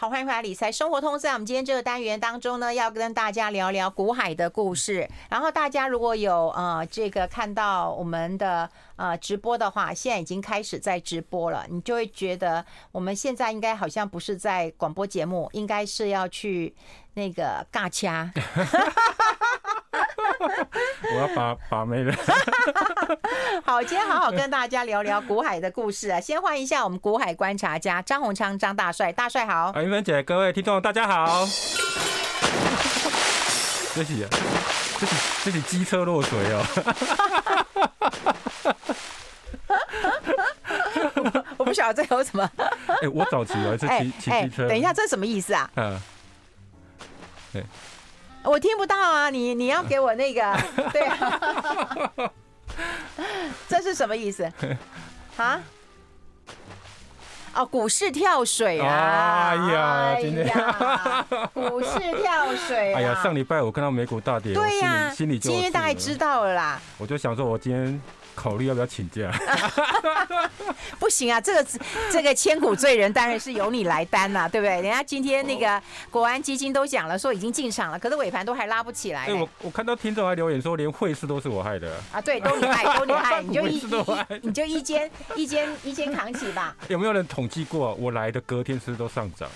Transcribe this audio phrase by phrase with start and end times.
[0.00, 1.18] 好，欢迎回来理财生活通。
[1.18, 5.10] 在我们今天这个单元当中呢，要跟大家聊聊股海的故事。
[5.28, 16.72] 然后大家如果有呃这个看到我们的呃直播的话，现在已经开始在直播了，你就会觉得我们现在应该好像不是在广播节目，应该是要去
[17.14, 18.32] 那个尬掐。
[21.14, 22.14] 我要把把妹了。
[23.64, 26.20] 好，今天好好跟大家聊聊古海的故事啊！
[26.20, 29.72] 先欢迎一下我们古海观察家张洪昌张大帅，大帅好。
[29.76, 31.46] 云芬姐，各位听众大家好。
[33.94, 34.28] 这是
[34.98, 35.14] 这是
[35.44, 36.62] 这是机车落水哦。
[41.56, 42.48] 我不晓得这有什么。
[43.02, 44.68] 哎，我早期有一次骑骑机车。
[44.68, 45.68] 等一下，这什么意思啊？
[45.74, 45.98] 嗯。
[48.44, 49.30] 我听不到啊！
[49.30, 50.56] 你你要给我那个，
[50.92, 52.30] 对啊，
[53.68, 54.50] 这是什么意思
[55.36, 55.60] 啊？
[57.54, 59.50] 哦，股市跳水啊！
[59.50, 60.46] 哎呀，今天
[61.52, 62.94] 股市跳水！
[62.94, 66.80] 哎呀，上礼拜我看到美股大跌，对呀，心里就今天大概知道了啦。
[66.98, 68.00] 我就想说，我今天。
[68.38, 69.32] 考虑要不要请假？
[71.00, 71.66] 不行啊，这个
[72.12, 74.74] 这个千古罪人当然是由你来担呐，对不对？
[74.80, 79.26] 人家今天那个国安基金都讲了，说已经进场了，可是尾盘都还拉不起来。
[79.26, 82.20] 哎，我我看到听众还留言说，连汇市都是我害的啊！
[82.20, 83.82] 对，都你害，都你害， 你就一
[84.42, 86.76] 你就一肩一肩一肩扛起吧。
[86.86, 89.48] 有没有人统计过，我来的隔天是不是都上涨？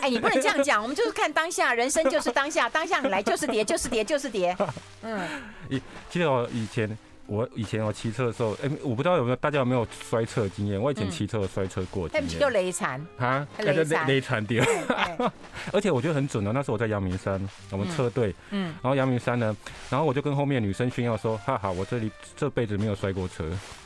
[0.00, 4.56] 哎，你不能这样讲，我们就是看当下，人生就是当下，当下你来就是跌，就是跌，就是跌。
[5.02, 5.20] 嗯，
[5.68, 6.96] 以记得我以前。
[7.32, 10.78] 我以前我骑车的时候，哎，我不知道有没有大家有没有摔车的经验？
[10.78, 12.38] 我以前骑车有摔车过经验。
[12.38, 14.62] 他们雷残啊，雷残雷残掉。
[15.72, 16.52] 而且我觉得很准哦。
[16.52, 19.56] 那时候我在阳明山，我们车队，嗯，然后阳明山呢，
[19.88, 23.44] 然后我就跟后面女生炫耀说：“哈哈，我这里这辈子没有摔过车。”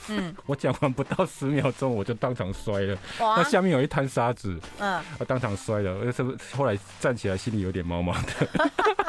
[0.08, 2.98] 嗯， 我讲完不到十秒钟，我就当场摔了。
[3.18, 5.98] 那下面有一滩沙子，嗯，我当场摔了。
[5.98, 8.60] 我是不是后来站起来心里有点毛毛的？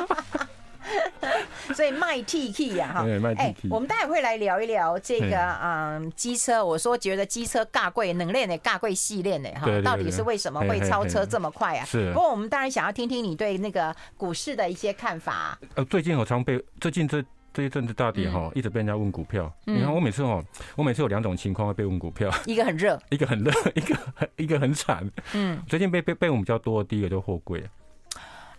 [1.78, 3.06] 所以卖 T K 呀，哈，
[3.38, 6.66] 哎，我们待会会来聊一聊这个嗯机车。
[6.66, 11.86] 我说觉得机车尬贵，能练的尬贵系列的哈，到底是为什么会超车这么快啊？
[11.86, 12.12] 是。
[12.14, 15.56] 不过我们当然想要听听你对那个股市的一些看法。
[15.76, 17.24] 呃，最近我常被最近这
[17.54, 19.54] 这一阵子大跌哈，一直被人家问股票。
[19.66, 20.44] 你看我每次哦，
[20.76, 23.96] 我每次有两种情况会被问股票， 一个很热，一个很热，一个
[24.38, 25.08] 一个很惨。
[25.34, 27.64] 嗯，最近被被被问比较多的，第一个就货柜。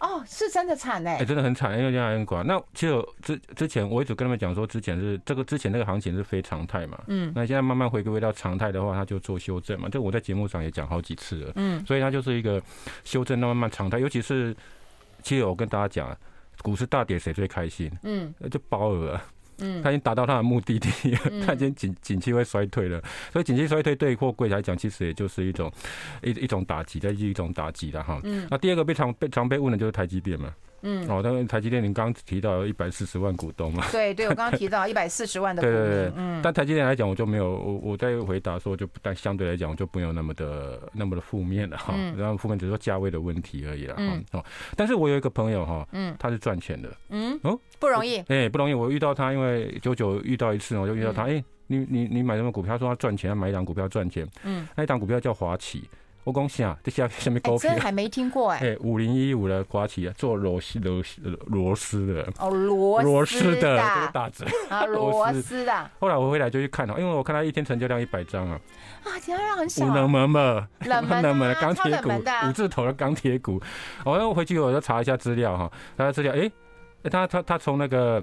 [0.00, 1.16] 哦，是真的惨哎！
[1.18, 2.42] 哎，真的很惨，因为这样很寡。
[2.42, 7.02] 那其实之之前我一直跟他们讲说，之前是这个之前那个行情是非常态嘛。
[7.08, 7.32] 嗯。
[7.34, 9.88] 那现在慢慢回归到常态的话，它就做修正嘛。
[9.90, 11.52] 这我在节目上也讲好几次了。
[11.56, 11.84] 嗯。
[11.84, 12.62] 所以它就是一个
[13.04, 13.98] 修正，那慢慢常态。
[13.98, 14.54] 尤其是，
[15.22, 16.16] 其实我跟大家讲，
[16.62, 17.90] 股市大跌谁最开心？
[18.02, 18.32] 嗯。
[18.50, 19.20] 就鲍尔。
[19.58, 20.88] 嗯，他已经达到他的目的地，
[21.46, 23.02] 他已经景景气会衰退了，
[23.32, 25.72] 所以景气衰退对货柜来讲，其实也就是一种
[26.22, 28.20] 一一种打击，再一种打击的哈。
[28.24, 30.54] 嗯，那第二个被常被常被问的就是台积电嘛。
[30.82, 33.84] 嗯，哦，但是台积电，您刚刚提到有一百四十万股东嘛？
[33.90, 35.76] 对对，我刚刚提到 一百四十万的股东。
[35.76, 36.40] 对对对，嗯。
[36.42, 41.94] 但台积电来讲，我就没有我我在回答说，就但相对来讲，我就没有那么的那么的负面了哈。
[42.16, 44.02] 然后负面只是说价位的问题而已了哈。
[44.32, 44.44] 哦，
[44.76, 48.74] 但是我有一个朋友哈，嗯，他是赚钱的，嗯，哦，不容易，哎，不容易。
[48.74, 52.74] 我遇到他，因为九九遇到一次，我就遇到他，哎，你你你买什么股票？
[52.74, 55.88] 他说他赚钱，他买一档股票赚钱，嗯，那一档股票叫华企。
[56.24, 56.76] 我讲啥？
[56.84, 57.70] 这下下面股票？
[57.70, 58.58] 真还没听过哎。
[58.68, 61.02] 哎，五零一五的华企啊，做螺丝螺
[61.46, 62.30] 螺丝的。
[62.38, 63.78] 哦，螺螺丝的
[64.12, 65.90] 大字啊， 螺丝的。
[65.98, 68.60] 后来我回来就去看了，因为我看他一天成交量一百张啊。
[69.04, 69.86] 啊，成交量很小。
[69.86, 72.10] 冷门嘛，冷门的钢铁股，
[72.46, 73.58] 五字头的钢铁股。
[74.04, 76.50] 我回去我就查一下资料哈，查下资料，哎，
[77.10, 78.22] 他他他从那个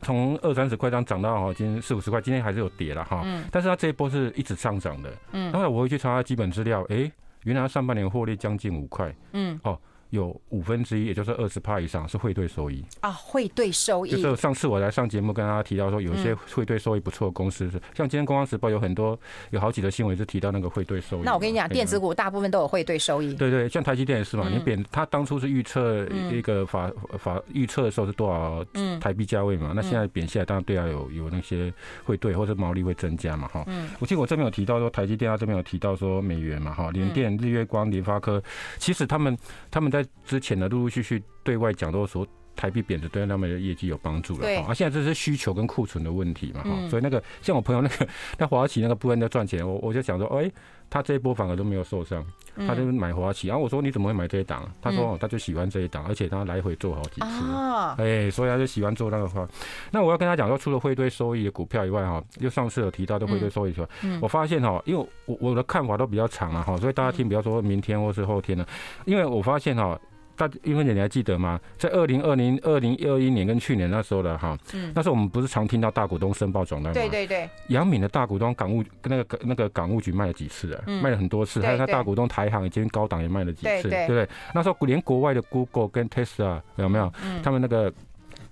[0.00, 3.22] 从二三十块张涨到哈，今天四五十块，今天还是有跌了哈。
[3.24, 3.44] 嗯。
[3.50, 5.10] 但是他这一波是一直上涨的。
[5.32, 5.52] 嗯。
[5.52, 7.10] 后来我回去查他基本资料，哎。
[7.44, 9.78] 原来上半年获利将近五块，嗯，哦。
[10.12, 14.10] 有五分之一，也就是二十趴以上是汇兑收益啊，汇兑收益。
[14.10, 19.18] 就是上次我来上节目跟大家提到说，有一些汇兑收益不错的公司是，像今天《工商时报》有很多
[19.52, 21.22] 有好几个新闻是提到那个汇兑收益。
[21.24, 23.32] 那我跟你讲，电子股大部分都有汇兑收益。
[23.34, 28.62] 对对，像台积电也是嘛，你贬，它当初是预测一个法法预测的时候是多少
[29.00, 31.72] 台币价位嘛，那现在贬下来，当然对啊，有有那些
[32.04, 33.64] 汇兑或者毛利会增加嘛，哈。
[33.66, 38.42] 嗯我记得我这边有提到说，台积电它这边有提到说美元嘛，哈，联电、日月光、联发科，
[38.76, 39.38] 其实他们
[39.70, 44.40] 他们在之前呢陆陆续续对外讲都说台币贬值对他们的业绩有帮助了。
[44.40, 44.56] 对。
[44.58, 46.88] 啊，现在这是需求跟库存的问题嘛，哈。
[46.88, 48.08] 所以那个像我朋友那个
[48.38, 50.50] 那华旗那个部分在赚钱，我我就想说，哎，
[50.90, 52.24] 他这一波反而都没有受伤，
[52.66, 53.48] 他就买华旗。
[53.48, 54.70] 然后我说你怎么会买这一档？
[54.80, 58.02] 他说他就喜欢这一档，而且他来回做好几次。
[58.02, 59.48] 哎，所以他就喜欢做那个话。
[59.90, 63.88] 那我要跟他讲说，除了汇兑收益的股票以外，哈，就上次有提到的汇兑收益说，
[64.20, 68.66] 我发现哈，因为我我的看法都比较长啊，哈，所以大家听不要说明天或是后天的，
[69.04, 69.98] 因为我发现哈。
[70.36, 71.60] 大英芬姐，你还记得吗？
[71.78, 76.94] 在二零二零、二零二一年跟去年那时候的哈，嗯那时候我们不是常听到大股东申报总单吗？
[76.94, 77.48] 对对对。
[77.68, 80.82] 杨敏的大股东港务跟那个那个港务局卖了几次啊？
[81.02, 81.60] 卖了很多次。
[81.60, 84.28] 还有他大股东台行已经高档也卖了几次，对不对？
[84.54, 87.12] 那时候连国外的 Google 跟 Tesla 有没有？
[87.24, 87.92] 嗯他们那个。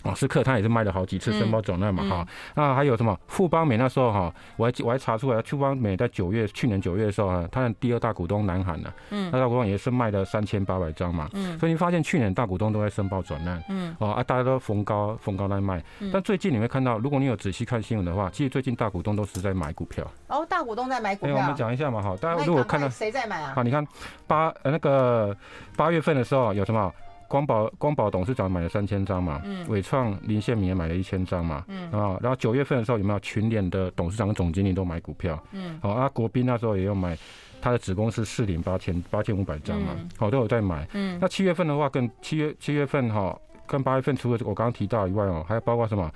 [0.02, 3.18] 马斯克他也是卖了好几次申报转让嘛哈，那还有什么？
[3.26, 15.82] 富邦美那时候哈，我还我还查出来，富邦美在九月去年九月的时候啊，他的第二大股东南韩呢，嗯，大股东也是卖了三千八百张嘛，嗯，所以你发现去年大股东都在申报转让，嗯，哦啊，大家都逢高逢高在卖，
[16.12, 23.52] 但最近你会看到，如果你有仔细看新闻的话，其实最近大股东都是在买股票，哦，大股东在买股票，我们讲一下嘛哈，大家如果看到谁在买啊？
[23.54, 23.86] 好，你看
[24.26, 25.36] 八呃那个
[25.76, 26.92] 八月份的时候有什么？
[27.30, 31.88] 光宝光宝董事长买了三千张嘛，嗯，伟创林宪明也买了一千张嘛，嗯。
[31.92, 37.16] 啊，然后九月份的时候有没有群联的董事长跟总经理都买股票，嗯，好啊，国斌那时候也有买
[37.62, 46.10] 他的子公司四零八千八千五百张嘛，好都有在买，嗯，那七月份的话跟七月七月份哈跟八月份除了我刚刚提到以外哦，还有包括什么？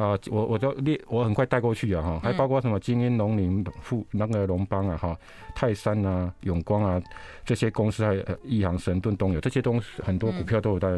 [0.00, 5.14] 啊，我我就列，我很快带过去啊哈，还包括什么精英、农林、富那个龙邦啊哈，
[5.54, 6.98] 泰山啊、永光啊
[7.44, 10.88] 这些公司，还有益航、神盾、东有这些东西，很多股票都有在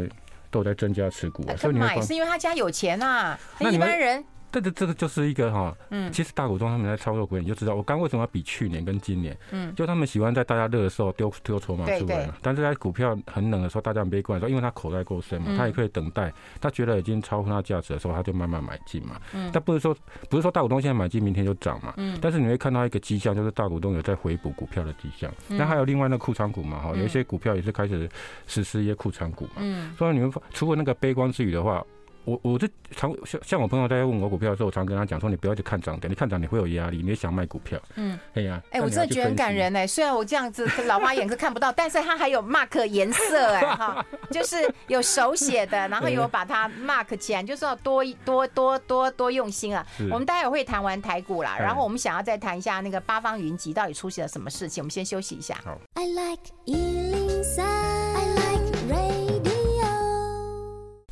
[0.52, 1.56] 都有在增加持股啊。
[1.56, 4.25] 所以买是因为他家有钱呐，一般人。
[4.52, 19.96] 这个这个就是一个哈，嗯，其实大股东他们在操作股，你就知道我刚为什么要比去年跟今年，嗯，就他们喜欢在大家热的时候丢丢筹码出来嘛，但是在股票很冷的时候，大家很悲观的时候，因为他口袋够深嘛，他也可以等待，他觉得已经超乎他价值的时候，他就慢慢买进嘛，嗯，但不是说
[20.28, 28.06] 不是说大股东现在买进明天就涨嘛，嗯，但是你会看到一个迹象，就是大股东有在回补股票的迹象，那还有另外那库藏股嘛，哈，有一些股票也是开始
[28.46, 31.82] 实施一些库藏股嘛，嗯，所以你们除了那个悲观之余的话。
[32.24, 37.80] 我我就常像像我朋友在问我股票的时候，我常跟他讲说，你不要去看涨点，你看涨你会有压力，你也想卖股票。
[37.96, 39.86] 嗯，哎呀，哎，我真的觉得很感人哎。
[39.86, 49.86] 虽然我这样子老花眼是看不到，但是他还有 mark 颜色哎哈，就是有手写的，然后有把它 mark 起来，就是要多多多多多用心啊。
[50.10, 55.58] 我们待会会谈完台股啦，然后我们想要再谈一下那个八方云集到底出现了什么事情，我们先休息一下。
[55.64, 55.78] 好。
[55.94, 56.42] I like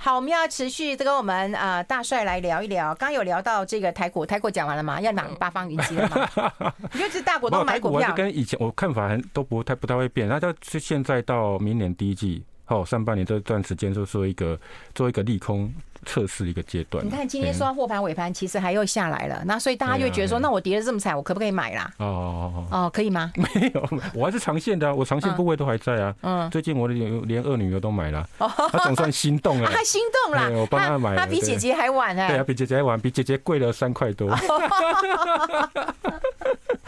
[0.02, 2.94] 好，我们要持续这个我们呃大帅来聊一聊。
[2.94, 4.98] 刚有聊到这个台股，台股讲完了吗？
[4.98, 6.72] 要拿八方云集了吗？
[6.94, 10.26] 你就是大股东买股票，跟以前我看法都不太不太会变。
[10.26, 14.58] 那就是现在到明年第一季后上半年这段时间，就做一个
[14.94, 15.70] 做一个利空。
[16.06, 17.04] 测试一个阶段。
[17.04, 21.92] 你看今天说到货盘尾盘，其实还又下来了，那所以大家就会觉得说，那我跌的这么惨，我可不可以买啦？
[21.98, 23.30] 哦哦哦，可以吗？
[23.36, 26.14] 没有，我还是长线的，我长线部位都还在啊。
[26.22, 29.70] 嗯，最近我连连二女儿都买了，她总算心动了。
[29.70, 31.14] 她 心动了，我帮她买。
[31.14, 32.28] 她比姐姐还晚哎。
[32.28, 34.34] 对啊，比姐姐还晚，比姐姐贵了三块多。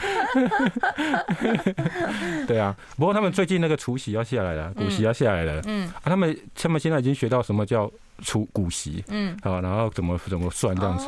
[2.46, 5.60] 对啊，不过他们最近那个除夕要下来了，股息要下来了。
[5.66, 7.90] 嗯，啊，他们他们现在已经学到什么叫？
[8.22, 11.06] 出股息，嗯，好，然后怎么怎么算这样子，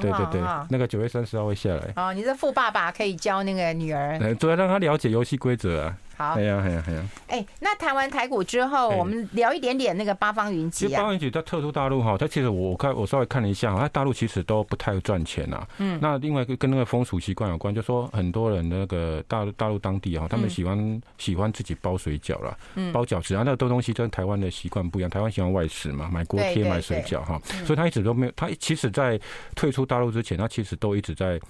[0.00, 1.92] 对对对，那个九月三十号会下来。
[1.96, 5.96] 哦，你这富爸爸可以教那个女儿，主要让他了解游戏规则啊。
[6.16, 10.88] 好，哎呀，哎呀，哎呀，哎，那谈完台股之后，我们聊一点点那个八方云集啊。
[10.88, 15.66] 其实八方云集在特殊大陆哈，它其实我我看我稍微看了一下，它大陆其实都不太赚钱啊。
[15.78, 15.98] 嗯。
[16.00, 22.56] 那另外跟那个风俗习惯有关，就说很多人的那个大陆大陆当地哈，他们喜欢喜欢自己包水饺啦，
[22.92, 25.10] 包饺子啊，那个东西跟台湾的习惯不一样。
[25.10, 28.32] 台湾喜欢外食嘛，买锅贴买水饺哈，所以他一直都没有。
[28.34, 29.18] 他其实，在
[29.54, 31.40] 退出大陆之前，他其实都一直在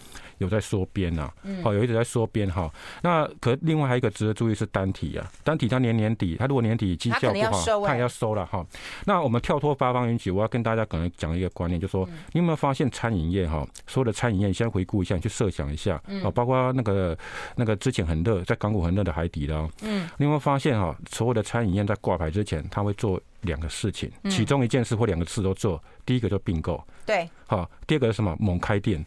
[0.45, 1.31] 有在缩编呐，
[1.63, 2.73] 好，有一直在缩编哈。
[3.03, 5.31] 那可另外还有一个值得注意是单体啊。
[5.43, 8.65] 单体它年年底，它如果年底绩效不好，它也要收了哈。
[9.05, 17.17] 那我们跳脱八方云集，我要跟大家可能讲一个观念，就是说，你有没有发现餐饮业哈，所有的餐饮业，你先回顾一下，你去设想一下嗯，包括那个
[17.57, 28.37] 那个之前很热，在港股很热的海底捞，嗯，你有没有发现哈，所有的餐饮业在挂牌之前，他会做两个事情，其中一件事或两个事都做，第一个就并购，对，好，第二个是什么？
[28.41, 29.05] 猛开店，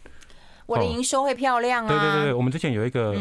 [0.67, 1.89] 我的营收会漂亮啊。
[1.89, 3.15] 对对对，我们之前有一个。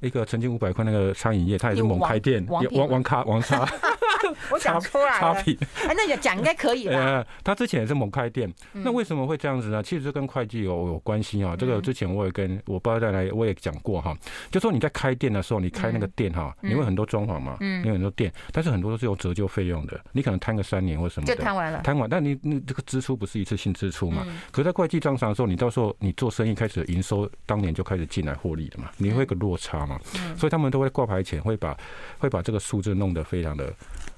[0.00, 3.66] 一个曾经五百块那个餐饮业，他也是猛开店，王王卡王叉，
[4.50, 5.20] 我讲出来了。
[5.20, 5.56] 差评，
[5.88, 7.24] 哎，那个讲应该可以吧？
[7.42, 9.82] 他之前也是猛开店，那为什么会这样子呢？
[9.82, 11.56] 其实这跟会计有有关系啊。
[11.56, 14.16] 这个之前我也跟我爸带来，我也讲过哈，
[14.50, 24.26] 就说你在开店的时候，你开那个店哈，你会很多装潢嘛，你有很多店，但是很多都是有折旧费用的，你可能摊个三年或什么的，就摊完了，摊完，但你你这个支出不是一次性支出嘛？
[24.50, 29.98] 可是在会计账上的时候，你到时候你做生意开始营收当年就开始进来获利的嘛，你会有个落差嘛？
[30.36, 31.76] 所以他们都会挂牌前会把
[32.18, 33.72] 会把这个数字弄得非常的。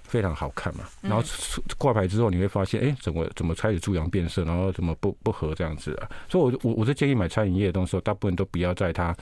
[0.07, 1.23] 非常好看嘛，然后
[1.77, 6.09] 挂牌之后你会发现，哎，怎么怎么开始猪羊变色，然后怎么不不合这样子啊？
[6.29, 9.15] 所以我，我我我是建议买餐饮业的东西，大部分都不要在它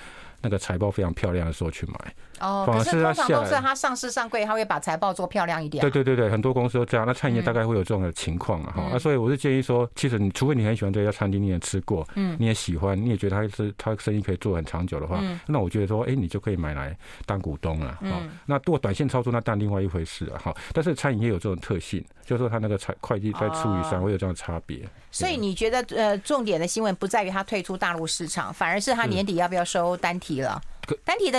[0.43, 2.15] 那个财报非常漂亮的时候去买。
[2.41, 5.81] 哦，可是通常都是他上市上柜，他会把财报做漂亮一点。
[5.81, 7.07] 对对对对，很多公司都这样。
[7.07, 8.89] 那餐饮业大概会有这种的情况啊，哈。
[8.93, 17.99] 那所以我是建议说，其实你除非你很喜欢这家餐厅，你也吃过，嗯，你也喜欢，你也觉得他是他生意可以做很长久的话，那我觉得说，哎，你就可以买来当股东了。
[18.01, 18.31] 嗯。
[18.47, 20.55] 那做短线操作，那当然另外一回事啊，哈。
[20.73, 24.89] 但是餐饮业有这种特性，就是说他那个财会计在处理上会有这样的差别。
[25.11, 30.61] 所以你觉得，呃，重点的新闻不在于他退出大陆市场，反而是他年底要不要收单体了？
[31.05, 31.39] 单体的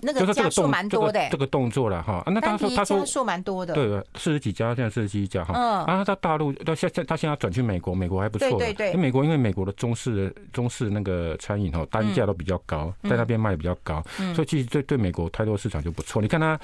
[0.00, 2.22] 那个家数蛮多的，这个动作了哈。
[2.26, 5.54] 那他说他说数蛮多的，对，四十几家，现在四十几家哈。
[5.54, 5.84] 嗯。
[5.84, 8.48] 啊，他到大陆到现在，他现在转去美国，美国还不错。
[8.58, 8.94] 对对对。
[8.94, 14.02] 美国因为美国的中式中式那个餐饮哈，单价都比较高，在那边卖的比较高，
[14.34, 16.20] 所以其实对对美国太多市场就不错。
[16.22, 16.58] 你看他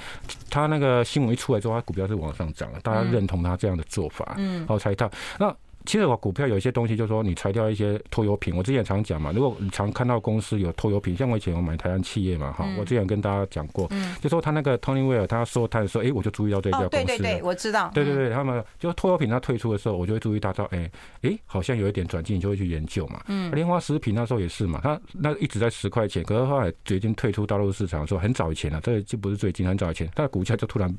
[0.51, 5.55] 他那个新闻一出来之后，他股票是往上涨了，大家认同他这样的做法，嗯，然后才到那。
[5.85, 8.57] 其实我股票有一些东西，就是说你裁掉一些拖油瓶。
[8.57, 13.89] 我之前常讲嘛，如果你常看到公司有拖油瓶，像我以前我买台湾企业嘛，哈，我之前跟大家讲过，
[14.21, 16.91] 就说他那个 Tony Weir 他说他说，哎，我就注意到这家公司。
[16.91, 17.91] 对对对，我知道。
[17.95, 20.91] 对对对，他们就拖油瓶他退出的时候，我就会注意到到，哎
[21.23, 23.23] 哎，好像有一点转机，你就会去研究嘛。
[23.29, 23.51] 嗯。
[23.53, 30.95] 莲花食品那时候也是嘛，他那一直在十块钱，可是后来决定退出大陆市场，的时候很早以前了，这就不是最近，很早以前，他的股价就突然。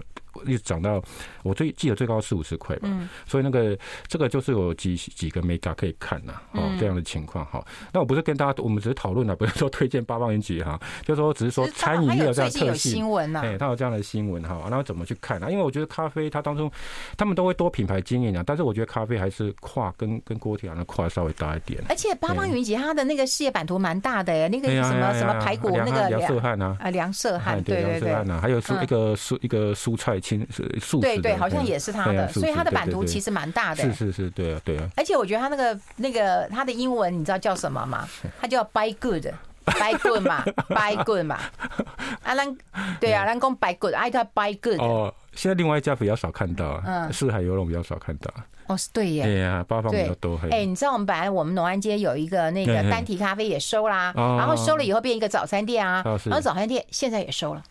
[0.48, 1.00] 一直涨到
[1.44, 2.90] 我最记得最高四五十块吧，
[3.28, 7.64] 所以那个这个就是有几几个眉角可以看呐，哦，这样的情况哈。
[7.92, 15.52] 那我不是跟大家，我们只是讨论了，不是说推荐八方云集哈，就是说只是说餐饮业有这样特性，哎，他有这样的新闻哈，然后怎么去看呢？
[15.52, 16.72] 因为我觉得咖啡它当中
[17.16, 21.82] 他们都会多品牌经营啊，但是我觉得咖啡还是跨跟跟锅贴的跨稍微大一点。
[21.90, 30.46] 而且八方云集它的那个事业版图蛮大的哎，那个什么什么排骨那个梁色汉啊，啊梁色汉对对对，还有蔬一个蔬一个蔬菜青。
[30.80, 33.84] 素对对，好像也是他的，所以他的版图其实蛮大的。
[33.84, 34.90] 是是是，对啊对啊。
[34.96, 38.08] 而且我觉得他那个那个他的英文你知道叫什么吗？
[38.40, 41.40] 他叫 Buy Good，Buy Good 嘛， Buy Good 嘛。
[42.24, 42.58] 啊，咱
[43.00, 44.80] 对啊，咱讲 Buy Good，爱他 Buy Good。
[44.80, 48.32] 哦，现在另外一家比较少看到，嗯，四海游龙比较少看到。
[48.68, 49.24] 哦，是对耶。
[49.24, 50.40] 对呀，八方比较多。
[50.50, 57.62] 哎，你知道我们本来我们农安街有一个那个单体咖啡也收啦，然后收了以后变一个早餐店啊，然后早餐店现在也收了。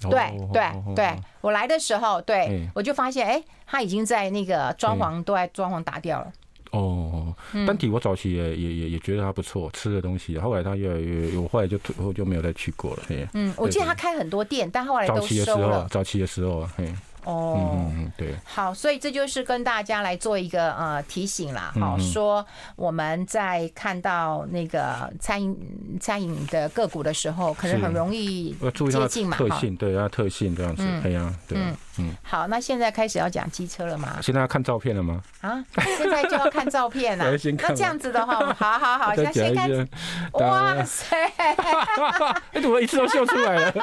[0.00, 6.32] 对对对，我来的时候，对我就发现，哎，他已经在那个装潢都在装潢打掉了。
[6.72, 7.34] 哦，
[7.66, 13.02] 单体我早期也也也也觉得他不错，吃的东西，后来他越来越，我后来就后就没有再去过了。
[13.32, 15.26] 嗯，我记得他开很多店，但后来都收了。
[15.26, 16.92] 早期的时候，早期的时候，嘿。
[17.26, 21.72] 哦，嗯嗯对，好，所以这就是跟大家来做一个呃提醒啦。
[21.80, 28.56] 好，说我们在看到那个餐饮餐饮的个股的时候，可能很容易
[28.90, 31.58] 接近嘛，特性对它特性这样子，对呀，对，
[31.98, 34.18] 嗯，好，那现在开始要讲机车了吗？
[34.22, 35.20] 现在要看照片了吗？
[35.40, 35.64] 啊，
[35.98, 37.36] 现在就要看照片 了。
[37.58, 39.88] 那这样子的话，好好好， 先先看，
[40.34, 41.16] 哇塞，
[42.54, 43.74] 你 怎么一次都秀出来了？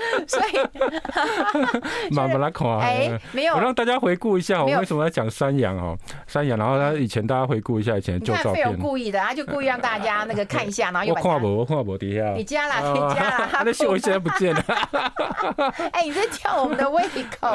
[0.26, 2.68] 所以， 慢慢来看。
[2.78, 5.96] 哎，没有，我让大家回顾一下，我为什么要讲山羊哦？
[6.26, 8.64] 山羊，然后他以前大家回顾一下以前旧照片。
[8.64, 11.14] 有故意的，他就故意让大家那个看一下， 然后又。
[11.14, 12.32] 我看不，我看不底下。
[12.32, 14.62] 你加了，你加了，那秀我现在不见了。
[15.92, 17.02] 哎，你在吊我们的胃
[17.40, 17.48] 口。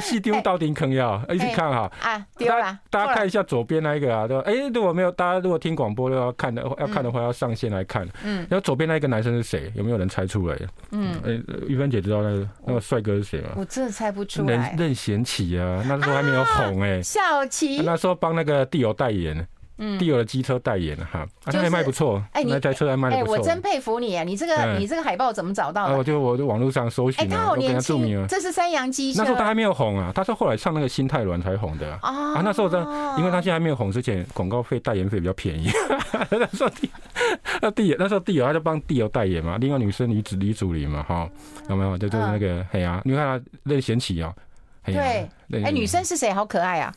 [0.00, 1.90] 戏丢到顶坑要一起看哈。
[2.02, 2.78] 啊，丢了。
[2.90, 4.42] 大家看一下左边那一个啊，对吧？
[4.46, 8.06] 哎，如果没有，大家如果听广播要看的，要看的话要上线来看。
[8.24, 8.46] 嗯。
[8.50, 9.70] 然后左边那一个男生是谁？
[9.74, 10.56] 有没有人猜出来？
[10.92, 13.50] 嗯，哎，玉芬姐知道那个那个帅哥是谁吗？
[13.56, 14.74] 我真的猜不出来。
[14.78, 17.02] 任贤齐啊，那时候还没有红哎。
[17.02, 17.82] 小齐。
[17.82, 19.46] 那时候帮那个地友代言，
[19.78, 22.22] 嗯，地友的机车代言哈，他还卖不错。
[22.32, 23.36] 哎，那台车还卖的不错。
[23.36, 24.24] 哎我真佩服你啊！
[24.24, 25.96] 你这个你这个海报怎么找到的？
[25.96, 27.24] 我就我就网络上搜寻。
[27.24, 28.26] 哎，他好年轻。
[28.26, 29.22] 这是三洋机车。
[29.22, 32.40] 那时候他还没有红啊，他是后来唱那个心太软才红的啊。
[32.42, 32.78] 那时候在，
[33.18, 35.70] 因为他现在还没有红之前，广告费代言费比较便宜。
[36.30, 36.90] 那时候地
[37.62, 41.28] 那地友那时候地友他就帮地友代言嘛，另外女生李子李祖琳嘛，哈，
[41.68, 41.96] 有没有？
[41.98, 44.34] 就就是那个嘿啊，你看他任贤齐啊。
[44.84, 45.28] 对，
[45.62, 46.32] 哎，女生是谁？
[46.32, 46.94] 好可爱啊！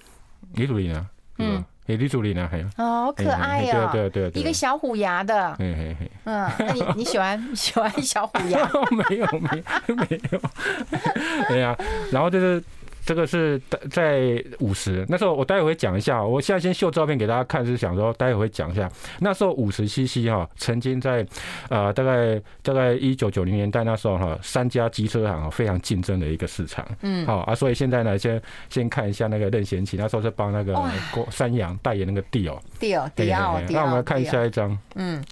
[0.53, 1.05] 李祖琳啊，
[1.39, 8.69] 嗯，哎，李祖林啊，还有哦，好可爱哦，对对对，一个小虎牙的，嘿嘿嘿，嗯，那你你喜欢 喜欢小虎牙？
[9.09, 10.39] 没有没有没有，
[11.49, 11.75] 对 呀，
[12.11, 12.63] 然后就是。
[13.05, 16.23] 这个是在五十那时候，我待会会讲一下。
[16.23, 18.89] 我现在先秀照片给大家看，是想说待会会讲一下。
[19.19, 21.25] 那时候五十 CC 哈，曾经在
[21.69, 26.85] 呃大概大概一九九零年代那时候哈，三家机车行啊非常竞争的一个市场。
[27.01, 30.73] 嗯，好啊，所以现在呢，先先看一下那个任贤齐，那时候是帮那个
[31.11, 32.59] 国三阳代言那个 Dior。
[32.79, 34.77] Dior Dior，那我们来看下一张。
[34.95, 35.23] 嗯。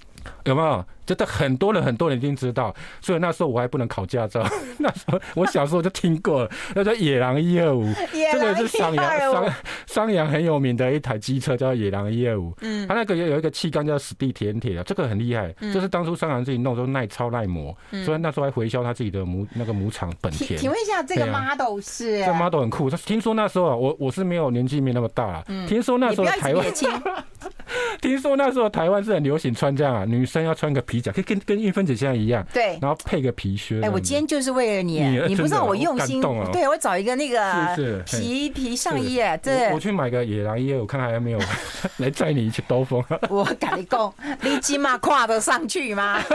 [0.44, 0.84] 有没有？
[1.10, 2.72] 真的很多人，很多人已经知道。
[3.00, 4.46] 所以那时候我还不能考驾照，
[4.78, 7.84] 那时候我小时候就听过了，那叫野狼一二五，
[8.32, 9.54] 这个是商阳商
[9.86, 12.54] 商阳很有名的一台机车，叫野狼一二五。
[12.60, 15.52] 嗯，它那个有有一个气缸叫史蒂甜铁的，这个很厉害。
[15.74, 20.56] 就是当初商阳自己弄，都耐超耐磨，所以那时候还回销他自己的母那个母厂本田。
[20.60, 22.24] 请问一下，这个 model 是？
[22.24, 22.88] 这 model 很酷。
[22.88, 25.44] 他听说那时候啊，我我是没有年纪没那么大了。
[25.66, 26.64] 听说那时候台湾，
[28.00, 33.80] 听说那时候台湾是很流行穿这样啊，女生要穿个皮夹，可以跟跟运芬姐现在一样，对，然后配个皮靴。
[33.82, 36.20] 哎，我今天就是为了你，你不知道我用心，
[36.52, 37.74] 对我找一个那个
[38.06, 41.38] 皮皮上衣，对，我去买个野狼衣，我看还有没有
[41.98, 43.02] 来载你去兜风。
[43.28, 46.20] 我跟你讲，你起码跨得上去吗？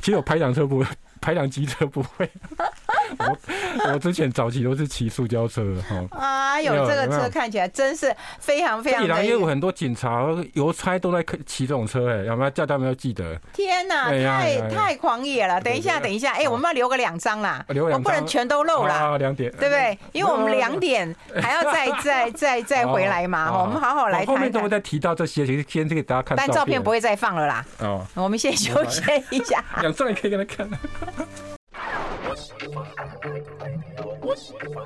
[0.00, 0.86] 其实我排档车不会，
[1.20, 2.30] 排档机车不会。
[3.18, 3.38] 我
[3.94, 6.18] 我之前早期都是骑塑胶车哈。
[6.18, 9.02] 啊，有这个车看起来真是非常非常。
[9.02, 13.38] 野狼也有很多警察、邮差都在骑这种车哎，有没有叫他们要记得？
[13.52, 15.60] 天哪，太太狂野了！
[15.60, 19.18] 等一下，等一下，哎，我们要留个两张啦，留两张，不能全都漏了。
[19.18, 19.98] 两点，对不对？
[20.12, 23.52] 因为我们两点还要再 再再再回来嘛。
[23.52, 24.34] 我们好好来看。
[24.34, 26.36] 后面都会再提到这些，其实先给大家看。
[26.36, 27.64] 但照片不会再放了啦。
[27.80, 29.62] 哦，我们先休息一下。
[29.80, 30.68] 两张也可以给他看。
[32.36, 32.92] 我是你爸爸
[34.20, 34.84] 我是你爸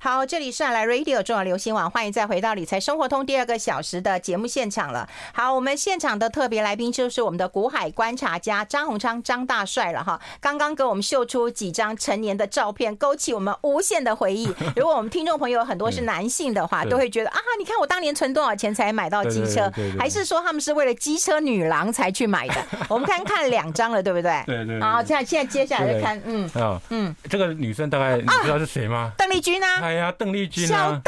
[0.00, 5.08] 好，这里是来 Radio 中广流行网，欢迎再回到理财生活通第二个小时的节目现场了。
[5.32, 10.20] 好，我们现场的特别来宾就是我们的股海观察家张鸿昌张大帅了哈。
[10.40, 14.46] 刚刚给我们秀出几张成年的照片，勾起我们无限的回忆。
[14.76, 22.54] 如果我们听众朋友很多是男性的话，都会觉得啊，你看我当年存多少钱才买到机车，还是说他们是为了机车女郎才去买的？
[22.88, 24.42] 我们看看两张了，对不对？
[24.46, 24.80] 对对。
[24.80, 26.50] 好，现在现在接下来再看，嗯
[26.90, 29.12] 嗯，这个女生大概你知道是谁吗？
[29.16, 29.85] 邓丽君啊。
[29.86, 31.02] 哎呀，邓丽君，小邓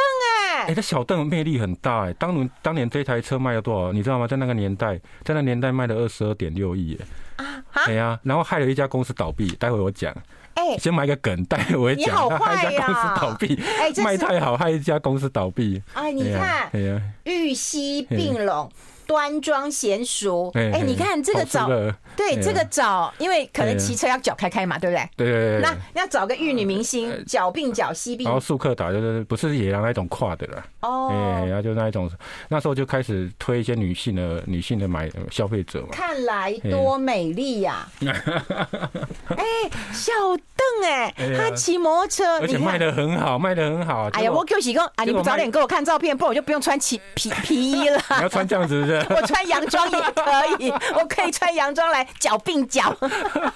[0.57, 2.13] 哎，哎，这小邓魅力很大哎。
[2.13, 3.93] 当年当年这台车卖了多少？
[3.93, 4.27] 你知道吗？
[4.29, 7.45] 在那个年代，在那年代卖了二十二点六亿哎。
[7.45, 9.49] 啊哎呀，然后害了一家公司倒闭。
[9.57, 10.15] 待会我讲。
[10.55, 12.29] 哎，先买个梗，待会我会讲。
[12.39, 15.83] 害一家公司倒闭，哎，卖太好，害一家公司倒闭。
[15.95, 18.71] 哎，你看，哎呀，玉溪并拢。
[19.09, 21.67] 端庄娴熟，哎，你看这个找，
[22.15, 25.09] 对这个找，因为可能骑车要脚开开嘛，对不对？
[25.17, 25.61] 对对对。
[25.63, 28.27] 那要找个玉女明星，脚并脚膝并。
[28.27, 30.63] 然后速克达就是不是野狼那种跨的了。
[30.83, 31.09] 哦。
[31.11, 32.11] 哎，然后就那一种，
[32.51, 35.89] 那时候就开始推一些女性的女性的买消费者嘛。
[35.91, 37.89] 看来多美丽呀！
[38.05, 39.45] 哎，
[39.91, 44.11] 小邓哎，他骑摩托车，而且卖的很好，卖的很好。
[44.13, 47.99] 哎呀，我 Q 喜公啊，你不早点给我看照片，不然我就不用穿皮皮皮衣了。
[48.19, 48.98] 你要穿这样子？
[49.11, 50.23] 我穿洋装也可
[50.59, 52.95] 以，我可以穿洋装来脚并脚。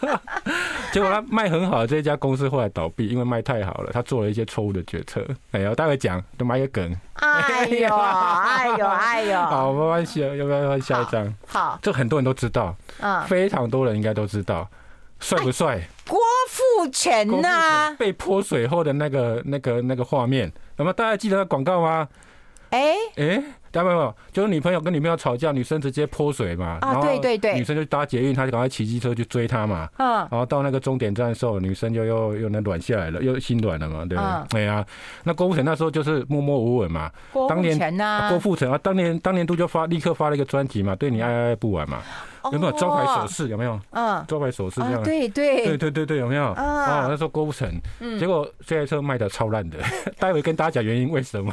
[0.93, 5.27] 结果他卖很好的这一家公司后来倒闭，因为卖太好了，他做了一些错误的决策。
[5.53, 6.95] 哎呀，我待会讲，就买一个梗。
[7.15, 9.41] 哎呦，哎呦，哎呦。
[9.41, 11.35] 好，没关系，要不要换下一张？
[11.47, 14.69] 好，这很多人都知道，嗯，非常多人应该都知道，
[15.21, 15.81] 帅不帅？
[16.09, 22.09] 郭富城呐，被泼水后的那个、那个、那个画面，有没有大家记得那广告吗？
[22.73, 22.95] 哎。
[23.17, 23.43] 哎。
[23.73, 27.09] 大家没有，就是女朋友跟女朋友吵架，女生直接泼水嘛，然后
[27.55, 30.17] 女生就搭捷运，他就赶快骑机车去追她嘛，嗯。
[30.31, 34.19] 然后到那个终点站的时候，女生就又又能软下来了，又心软了嘛，对。
[34.19, 34.61] 不对？
[34.61, 34.85] 对啊，
[35.25, 37.11] 那郭富城那时候就是默默无闻嘛，
[37.49, 37.79] 当年
[38.29, 42.03] 郭富城啊，当年当年都就发立刻发了一个专辑嘛，对你爱爱不完嘛，
[42.53, 42.73] 有没有？
[42.73, 43.49] 招牌手势？
[43.49, 43.81] 有没有？
[43.93, 45.65] 嗯，招牌手势这样，对对。
[45.65, 46.53] 对对对对，有没有？
[46.53, 47.73] 啊，那时候郭富城，
[48.21, 49.79] 结果这台车卖的超烂的，
[50.21, 51.51] 待会跟大家讲原因为什么。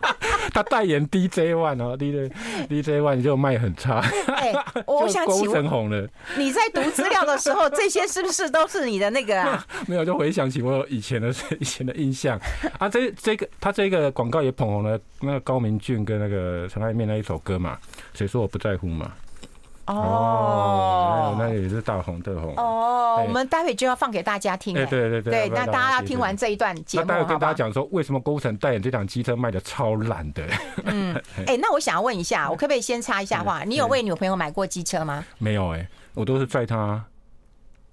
[0.52, 2.32] 他代言 DJ One 哦，DJ
[2.68, 4.00] DJ One 就卖很差。
[4.26, 4.52] 哎，
[4.86, 9.64] 我 想请问，你在读资料的时候，这些是不是都是你的那个啊？
[9.86, 12.40] 没有，就回想起我以前的以前的印象
[12.78, 12.88] 啊。
[12.88, 17.78] 这这个他这个广告也捧红了那个高明俊跟那个陈爱面那一首歌嘛，
[18.14, 19.12] 谁说我不在乎嘛？
[19.94, 23.24] 哦，那也是大红特红哦。
[23.26, 24.74] 我们待会就要放给大家听。
[24.74, 30.44] 对对对对，那大家要听完这一段节目，待会跟大家讲说为什么郭富城代言这辆机车卖的超烂的。
[30.84, 31.14] 嗯，
[31.46, 33.64] 哎，那我想要问一下，我可不可以先插一下话？
[33.64, 35.24] 你有为女朋友买过机车吗？
[35.38, 37.04] 没有哎，我都是载她。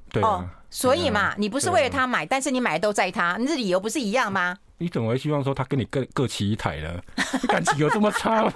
[0.09, 4.57] 对哦，所以嘛，你不是为了她买，但是你买的都载她，你这理由不是一样吗？
[4.77, 7.01] 你怎么会希望说他跟你各各骑一台呢？
[7.49, 8.51] 感情有这么差吗？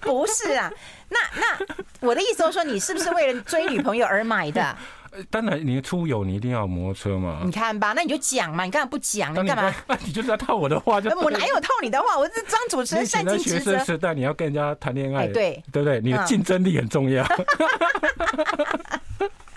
[0.00, 0.70] 不是啊，
[1.08, 1.66] 那那
[2.00, 4.76] 我的意思就是说，你是不是为了追女朋友而买的？
[5.30, 7.40] 当然，你出游你一定要有摩托车嘛。
[7.42, 9.32] 你看吧，那你就讲嘛，你干嘛不讲？
[9.32, 9.74] 你干嘛？
[9.88, 11.08] 那你就是要套我的话就。
[11.18, 12.18] 我哪有套你的话？
[12.18, 13.72] 我是当主持人，善尽职责。
[13.72, 16.00] 学生时代你要跟人家谈恋爱，对对不对？
[16.02, 17.24] 你的竞争力很重要。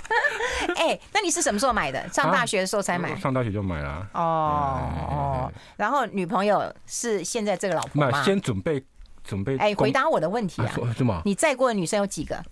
[0.75, 2.07] 哎，那你是什么时候买的？
[2.09, 3.15] 上大学的时候才买？
[3.17, 4.07] 上大学就买了。
[4.13, 8.23] 哦哦，然后女朋友是现在这个老婆吗？
[8.23, 8.83] 先准备
[9.23, 9.57] 准备。
[9.57, 10.71] 哎，回答我的问题啊？
[10.95, 11.21] 什么？
[11.25, 12.43] 你载过的女生有几个？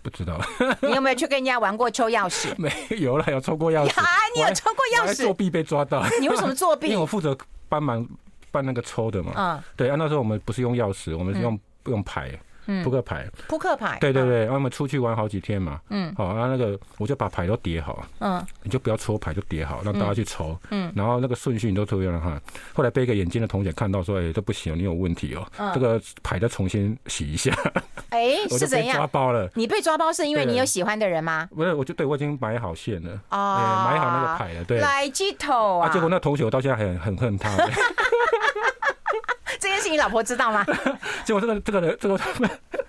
[0.00, 0.40] 不知道，
[0.80, 2.54] 你有没有去跟人家玩过抽钥匙？
[2.56, 4.00] 没有了，有抽过钥匙。
[4.00, 5.24] 啊，你有抽过钥匙？
[5.24, 6.04] 作弊被抓到。
[6.20, 6.86] 你为什么作弊？
[6.86, 7.36] 因为我负责
[7.68, 8.06] 帮忙
[8.52, 9.32] 办那个抽的嘛。
[9.36, 12.30] 嗯，对啊，那时候我们不是用钥匙，我们是用用牌。
[12.84, 22.40] 扑克牌，扑克牌，对对对，我们出去玩好几天嘛，嗯，好，然后那个我就把牌都叠好，嗯，你就不要抽牌，就叠好，让大家去抽，嗯，然后那个顺序你都抽一样哈。
[22.74, 27.52] 后来被一个眼尖的同学看到说，哎，这不行，你有问题哦，这个牌再重新洗一下。
[28.10, 28.96] 哎， 是怎样？
[28.96, 29.48] 抓包了？
[29.54, 31.48] 你被抓包是因为你有喜欢的人吗？
[31.54, 34.78] 不是，我就对我已经买好线了，哦，买好那个牌了，对。
[34.78, 35.88] 来鸡头啊！
[35.88, 37.50] 结果那同学我到现在很很恨他。
[39.60, 40.64] 这件事你老婆知道吗？
[41.24, 42.18] 结果这个这个人这个。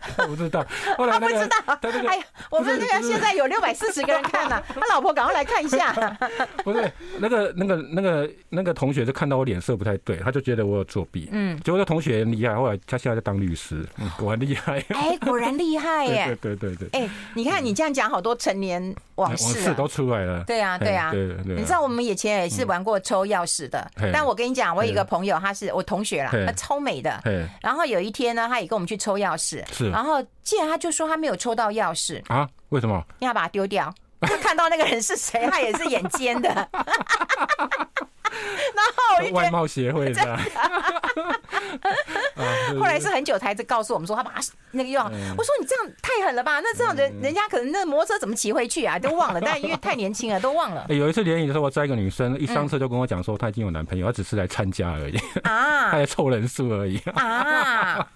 [0.17, 0.65] 他不知道，
[0.98, 1.58] 后来、那个、他不知道。
[1.65, 2.19] 他这个，哎，
[2.50, 5.93] 我们那个现在有六百四十个人看呢，他老婆赶快来看一下。
[6.63, 11.30] 不是，那个那个那个那个同学就看到我脸色不太对，他就觉得我有作弊。
[11.32, 14.84] 嗯，结果那同学很厉害，后来他现在在当律师，嗯，果然厉害。
[14.89, 16.38] 哎，果然厉害耶！
[16.41, 17.02] 对对对对。
[17.02, 20.43] 哎，你看你这样讲，好多成年往事都出来了。
[20.45, 21.56] 对啊，对啊，对对。
[21.56, 27.22] 你知道我们以前也是玩过抽钥匙的，但我跟你讲，我有一个朋友，他是我同学啦，他超美的。
[27.62, 30.25] 然后有一天呢，他也跟我们去抽钥匙，是，然后。
[30.49, 32.49] 既然他就说他没有抽到钥匙啊？
[32.69, 33.05] 为什么？
[33.19, 33.93] 你要把它丢掉。
[34.27, 36.49] 就看到那个人是谁，他也是眼尖的。
[38.73, 40.21] 然后外貌协会的。
[42.79, 44.33] 后来是很久才告诉我们说他把
[44.71, 45.03] 那个用。
[45.03, 46.59] 我说你这样太狠了吧？
[46.62, 48.97] 那这样人人家可能那摩托车怎么骑回去啊？
[48.97, 49.39] 都忘了。
[49.39, 50.88] 但因为太年轻了，都忘了。
[50.89, 58.07] 有一次联谊的时候，我载一个女生，一上车就跟我讲说她已经有男朋友，她只是来参加而已啊，她来凑人数而已啊。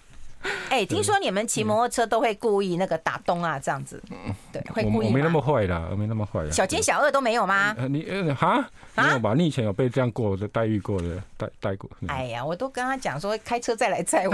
[0.70, 4.02] 哎、欸，听说你们骑摩托车都会故意那个打洞啊，这样子，
[4.52, 5.08] 对，会故意。
[5.08, 6.50] 我没那么坏啦，我没那么坏。
[6.52, 7.76] 小奸小恶都没有吗？
[7.78, 9.34] 呃、你呃哈没有吧？
[9.36, 11.90] 你以前有被这样过的待遇过的待待过？
[12.08, 14.34] 哎呀，我都跟他讲说，开车再来载我。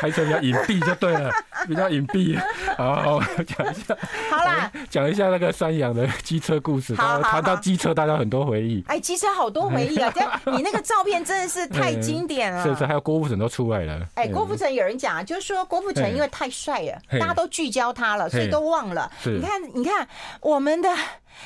[0.00, 1.30] 开车比较隐蔽就对了，
[1.66, 2.38] 比较隐蔽。
[2.76, 3.96] 好，讲一下。
[4.30, 6.94] 好啦，讲一下那个山羊的机车故事。
[6.94, 8.84] 好，谈到机车，大家很多回忆。
[8.88, 10.12] 哎，机车好多回忆啊！
[10.14, 12.62] 这你那个照片真的是太经典了。
[12.66, 14.06] 是是，还有郭富城都出来了。
[14.14, 19.10] 哎，郭富城有人讲啊，就是说郭富城因为太帅了，大家都聚焦他了，所以都忘了。
[19.24, 20.06] 你看，你看
[20.40, 20.88] 我们的。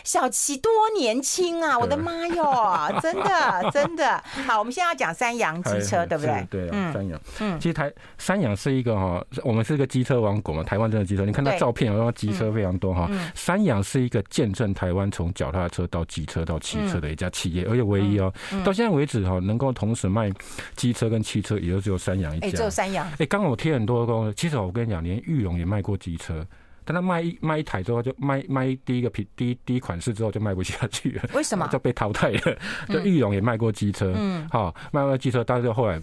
[0.05, 1.77] 小琪多年轻啊！
[1.79, 2.45] 我的妈哟，
[3.03, 4.59] 真的真的好。
[4.59, 6.47] 我们现在要讲三洋机车，对不对？
[6.51, 7.21] 对啊，三洋。
[7.41, 11.25] 嗯，其实台三洋是一个哈，我们是一个机车王国嘛，台湾真的机车。
[11.25, 13.09] 你看它照片，然后机车非常多哈。
[13.35, 18.33] 三洋是一个见证台湾从脚踏车到机车到汽车的一家企业，而且唯一哦，
[18.65, 20.31] 到现在为止哈，能够同时卖
[20.77, 22.51] 机车跟汽车，也就只有三洋一家。
[22.51, 23.07] 只有三洋。
[23.19, 26.47] 哎，刚刚我贴很多个，其实我跟你讲，连玉龙也卖过机车。
[26.91, 31.23] 但他卖一卖一台之后，就卖卖第一个品第一第一款式之后就卖不下去了。
[31.35, 31.65] 为什么？
[31.71, 32.57] 就被淘汰了。
[32.89, 36.03] 就裕隆也卖过机车，嗯，好，卖过机车，但是后来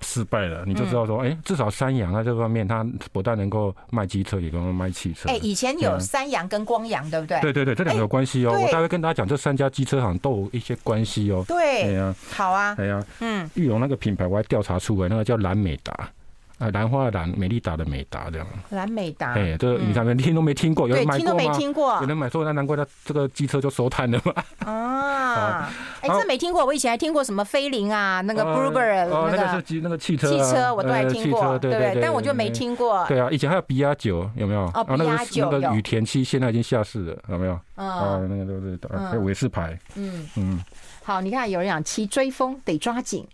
[0.00, 0.64] 失败了。
[0.66, 5.28] 你就知道说，哎，至少三洋在这方面，它不但能够卖机车，也能够卖汽车。
[5.28, 7.40] 哎，以前有三洋跟光洋，对不对？
[7.40, 8.58] 对对对，这两个有关系哦。
[8.60, 11.44] 我大概跟大家讲，这三家机车行都有一些关系哦。
[11.46, 16.10] 对，对呀，好啊，对呀，嗯，裕隆那个品牌我还调查出来，那个叫蓝美达。
[16.58, 18.46] 呃，兰花的兰，美丽达的美达，这样。
[18.70, 21.18] 兰美达，哎，这你上面听都没听过，有人买过吗？
[21.18, 24.32] 听都没听过，有人买错，那难怪他这个机车就收摊了嘛。
[24.64, 32.00] 啊， 哎，这没听过，我以前还听过什么飞凌啊，那个 Bluebird，那个是机那个汽车，汽车我都还听过，对不对？
[32.00, 33.04] 但我就没听过。
[33.06, 34.62] 对啊，以前还有比亚九，有没有？
[34.72, 37.52] 哦，比亚九那个羽田七现在已经下市了，有没有？
[37.74, 38.78] 啊，那个都是
[39.10, 39.78] 还有伟士牌。
[39.96, 40.64] 嗯嗯，
[41.04, 43.26] 好，你看有人讲骑追风得抓紧。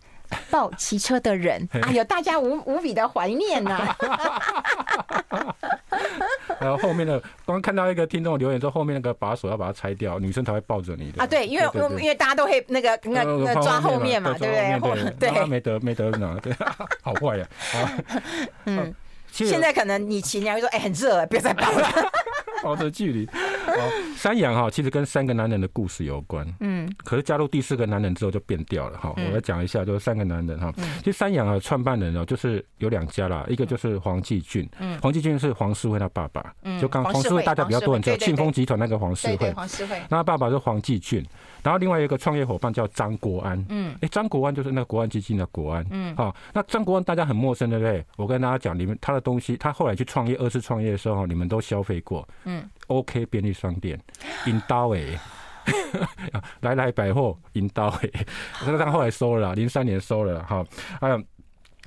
[0.50, 3.96] 抱骑车的人， 哎呦，大家无无比的怀念呐。
[6.60, 11.22] 然后后面的，刚刚看到一个听众留言说，后面那个把手要把它拆掉，女生才会抱着你的。
[11.22, 11.68] 啊，对，因为
[12.00, 15.10] 因为大家都会那个那那抓后面嘛，对不对？
[15.18, 16.54] 对， 没得没得拿，对，
[17.02, 17.46] 好坏呀。
[18.66, 18.94] 嗯，
[19.30, 21.88] 现在可能你骑，你还会说，哎，很热，别再抱了。
[22.62, 23.28] 保持距离。
[24.16, 26.46] 山羊哈，其实跟三个男人的故事有关。
[26.60, 29.12] 嗯，可是加入第四个男人之后就变掉了哈。
[29.16, 30.72] 我来讲一下，就是三个男人哈。
[30.98, 34.68] 其实山羊啊，创办人哦，就是有两家啦，一个就是黄继俊。
[34.78, 36.54] 嗯，黄继俊是黄世辉他爸爸。
[36.62, 39.52] 嗯，就刚黄世辉大家比较多人知道，庆丰集团那个黄世惠。
[39.54, 39.98] 黄世辉。
[40.08, 41.24] 那他爸爸是黄继俊，
[41.62, 43.64] 然后另外一个创业伙伴叫张国安。
[43.68, 45.86] 嗯，哎，张国安就是那个国安基金的国安。
[45.90, 48.04] 嗯，好，那张国安大家很陌生，对不对？
[48.16, 52.28] 我跟大家讲，你们他的东西，他后来去创业，二次创业的时候，你们都消费过。
[52.44, 53.98] 嗯，OK 便利商店，
[54.46, 55.18] 引刀诶，
[56.60, 58.12] 来来百货，引刀诶，
[58.64, 60.64] 这个他后来收了，零三年收了哈。
[61.00, 61.22] 还有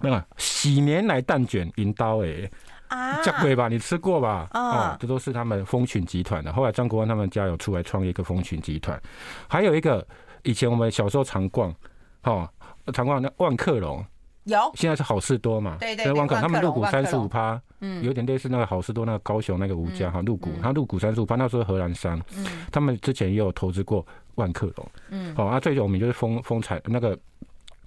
[0.01, 2.49] 那个喜年来蛋卷，引刀诶。
[2.95, 3.67] 啊，这贵吧？
[3.67, 4.47] 你吃过吧？
[4.53, 6.53] 哦，这都是他们蜂群集团的。
[6.53, 8.99] 后来张国安他们家有出来创业一个蜂群集团，
[9.47, 10.05] 还有一个
[10.43, 11.73] 以前我们小时候常逛，
[12.21, 12.49] 哈，
[12.93, 14.03] 常逛那万客隆。
[14.45, 15.77] 有，现在是好事多嘛？
[15.79, 24.05] 对对，对，万客他们入股三十五趴，嗯，有点类似那个好事多那个高雄那个吴家哈入股，他入股三十五趴，那时候荷兰商，嗯，他们之前也有投资过
[24.35, 27.17] 万客隆，嗯，好，啊，最有名就是蜂蜂采那个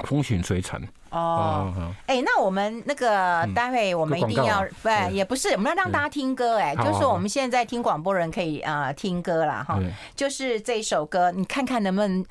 [0.06, 0.80] 蜂群水产。
[1.10, 1.72] 哦，
[2.04, 9.64] 哎、欸，那我们那个待会我们一定要，不、嗯，也不是，我们要让大家听歌，哎，就是我们现在听广播人可以啊听歌啦。
[9.66, 9.80] 哈，
[10.14, 12.22] 就是这首歌，你看看能不能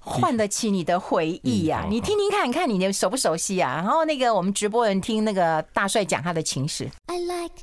[0.00, 1.86] 唤得起你的回忆呀？
[1.88, 3.74] 你听听看，看你熟不熟悉啊？
[3.76, 6.90] 然后那个我们直播人听那个大帅讲他的情史。
[7.06, 7.54] I like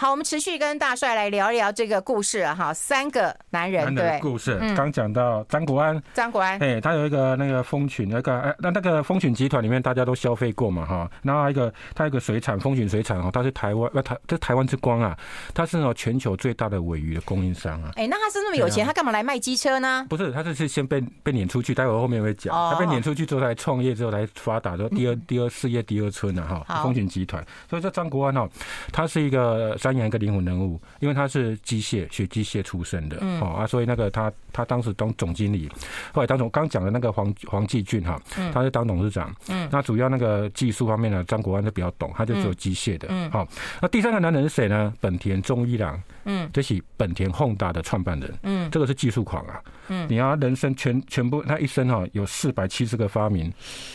[0.00, 15.18] 好，我们持续跟大帅来聊一聊这个故事啊，哈，三个男人的故事，刚讲到张国安，张国安，哎，他有一个那个蜂群，那个哎，那那个蜂群集团里面大家都消费过嘛，哈，然后一个他一个水产蜂群水产哦，他是台湾，那台这台湾之光啊，
[15.52, 20.06] 他是哦全球最大的尾鱼的供应商啊，哎，那他是那么有钱，他干嘛来卖机车呢？
[20.08, 28.48] 不是，他这是先被被撵出去，待会后面会讲，他被撵出去之后来创业之后来发达，说第二第二事业第二春啊，哈，蜂群集团，所以说张国安哦，
[28.92, 30.80] 他是一个山羊一个灵魂人物。
[31.00, 35.68] 因为他是机械学机械出身的，哦啊，所以那个他他当时当总经理，
[36.12, 38.20] 后来当总刚讲的那个黄黄继俊哈，
[38.52, 43.46] 他是当董事长，嗯，那主要那个技术方面呢，张国安就比较懂，他就只有机械的，好，
[43.80, 44.92] 那第三个男人是谁呢？
[45.00, 53.50] 本田忠一郎，嗯，这是本田 Honda 的创办人，嗯，这个是技术狂啊，嗯，你要人生全全部他一生哈有四百七十个发明，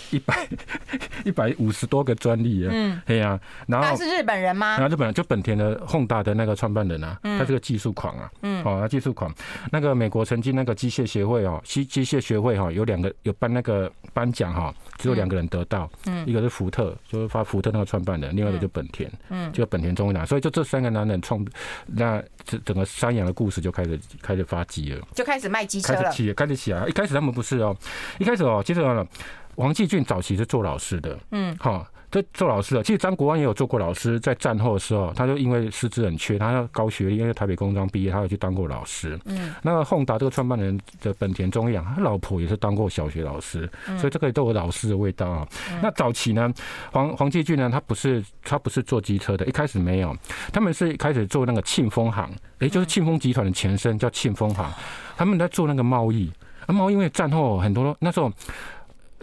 [0.10, 0.48] 一百
[1.24, 4.78] 一百五十多个专利啊，嗯，对呀，然后他是日本人吗？
[4.78, 6.54] 然后日本人就本田的 Honda 的那个。
[6.63, 9.30] 创办人啊，他是个技术狂啊，嗯，好，他技术狂。
[9.69, 20.26] 那个美国曾经那个机械协会哦，机机械学会哈，有两个有颁那个颁奖哈，只有两个人得到，嗯，一个是福特，就是发福特那个创办人，另外一个就本田，嗯，就本田中一郎。
[20.26, 21.46] 所以就这三个男人创，
[21.88, 26.88] 那整整个山羊的故事就开始开始发迹了，就开始卖机车了，开始起，开始起来。
[26.88, 27.75] 一开始他们不是哦，
[28.19, 29.07] 一开始哦，接着
[29.55, 31.86] 王继俊早期是做老师的，嗯，好。
[32.13, 39.19] 这做老师的，其实张国安也有做过老师，在战后的时候，他就因为师资很缺，他要高学历，因为台北工专毕业，他有去当过老师。
[39.26, 45.47] 嗯，那个宏达这个创办人的本田忠一郎，他老婆也是当过小学老师，所以这个都有老师的味道啊。
[45.82, 46.54] 那早期呢，
[46.91, 50.15] 黄黄继俊呢，他不是他不是做机车的，一开始没有，
[50.52, 54.71] 他们是一开始做那个庆丰行，也就是庆丰集团的前身叫庆丰行，
[55.17, 56.32] 他们在做那个贸易，
[56.67, 58.32] 那贸易因为战后很多那时候。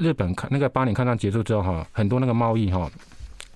[0.00, 2.90] 日本看那个八年抗战结束之后哈，很多那个贸易哈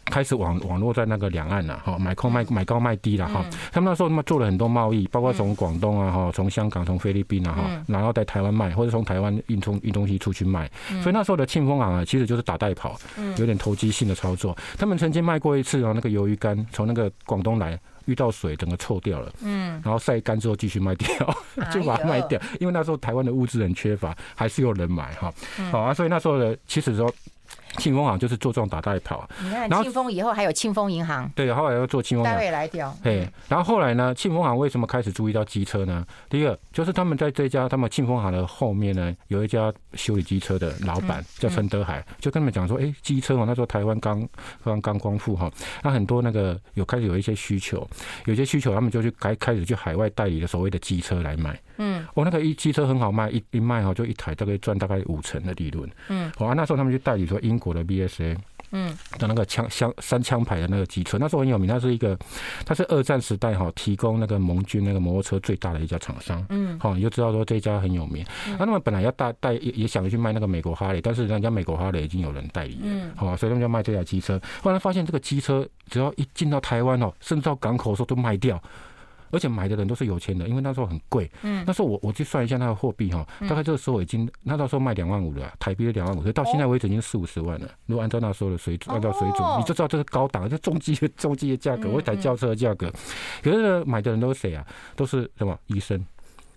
[0.04, 3.44] 开始网网络在那个两岸了哈，买空卖买高卖低了哈。
[3.72, 10.70] 他们那时候他们做了很多贸易，包括从广东啊哈，从香港、从菲律宾啊哈，然后在台湾卖，或者从台湾运通运东西出去卖。
[11.02, 12.94] 所以那时候的庆丰行啊，其实就是打带跑，
[13.38, 14.54] 有点投机性的操作。
[14.76, 17.80] 他们曾经卖过一次啊，那个鱿鱼干从那个广东来。
[18.06, 19.32] 遇到水，整个臭掉了。
[19.42, 21.08] 嗯，然后晒干之后继续卖掉，
[21.72, 22.40] 就把它卖掉。
[22.60, 25.32] 因为那时候台湾的物资很缺乏，还是有人买哈。
[25.70, 27.12] 好啊，所以那时候的其实说。
[27.78, 36.04] 庆丰行就是做这种打带跑，你看庆丰以后还有庆丰银行，对，后来又做庆丰单位来掉，对，然后后来呢，庆丰行为什么开始注意到机车呢？
[36.28, 44.26] 第一个就是他们在这家他们庆丰行的后面呢，有一家修理机车的老板叫陈德海，就跟他们讲说，哎，机车哦，那时候台湾刚
[44.62, 45.50] 刚刚光复哈，
[45.82, 47.86] 那很多那个有开始有一些需求，
[48.26, 51.58] 有些需求他们就去开开始去海外代理的所谓的机车来卖。
[51.76, 55.88] 嗯，我那个一机车很好卖，一一卖哈就一台大概赚大概五成的利润。
[56.08, 58.36] 嗯，好啊，那时候他们就代理说英国的 BSA，
[58.70, 62.18] 嗯，的那个枪枪三枪牌的那个机车，那时候很有名，它是一个，
[62.64, 66.44] 它是二战时代哈提供那个盟军那个摩托车最大的一家厂商。
[66.48, 68.24] 嗯，好，你就知道说这家很有名。
[68.52, 72.80] 那他们本来要带带也也想去卖那个美国哈雷，但是人家美国哈雷已经有人代理了。
[72.84, 74.40] 嗯，好，所以他们就卖这台机车。
[74.62, 78.62] 后来发现这个机车只要一进到台湾哦，甚至到港口的时候都卖掉。
[79.34, 81.30] 而且买的人都是有钱的，因为那时候很贵。
[81.42, 87.68] 嗯，那时候我我去算一下那个货币哈，大概这个时候已经那到时候卖两万五了，台币两万五，所以到现在为止已经四五十万了。
[87.86, 92.90] 如果按照那时候的水准，按照水准，你就知道这是高档，这中级中级的价格，我一台轿车的价格。
[93.42, 94.64] 可是呢，买的人都是谁啊？
[94.94, 96.04] 都是什么医生？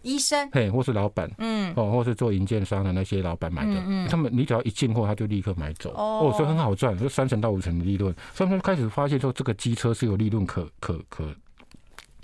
[0.03, 8.13] 医生，嘿，或是老板，嗯，哦，或是做营建商的那些老板买的，嗯，嗯他们你只要一进货，他就立刻买走，哦，所以很好赚，就三成到五成的利润。
[8.33, 11.25] 所以他们开始发现说，这个机车是有利润可可可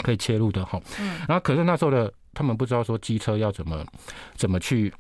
[0.03, 3.83] 可以切入的哈，嗯，然后可是那时候的他们不知道说机车要怎么
[4.35, 4.93] 怎么去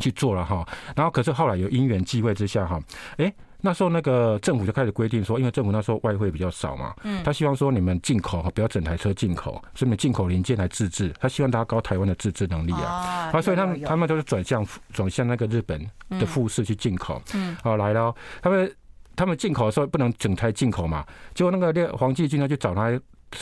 [0.00, 2.78] 去做了哈，然后可是后来有因缘际会之下哈，
[3.16, 3.32] 哎。
[3.64, 15.80] 那时候那个政府就开始规定说，因为政府那时候外汇比较少嘛，嗯，他希望说你们进口哈不要整台车进口，所以你们进口零件来自制，他希望大家高台湾的自制能力啊，啊，所以他们他们都是转向转向那个日本
[16.18, 18.76] 的富士去进口，嗯，好来了，他们
[19.14, 23.00] 他们进口的时候不能整台进口嘛，结果那个黄继军呢就找他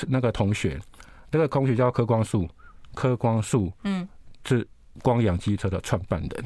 [0.09, 0.81] 那个同学，
[1.31, 2.49] 那个同学叫柯光树，
[2.95, 4.09] 柯光树，嗯，
[4.45, 4.67] 是
[5.03, 6.45] 光阳机车的创办人。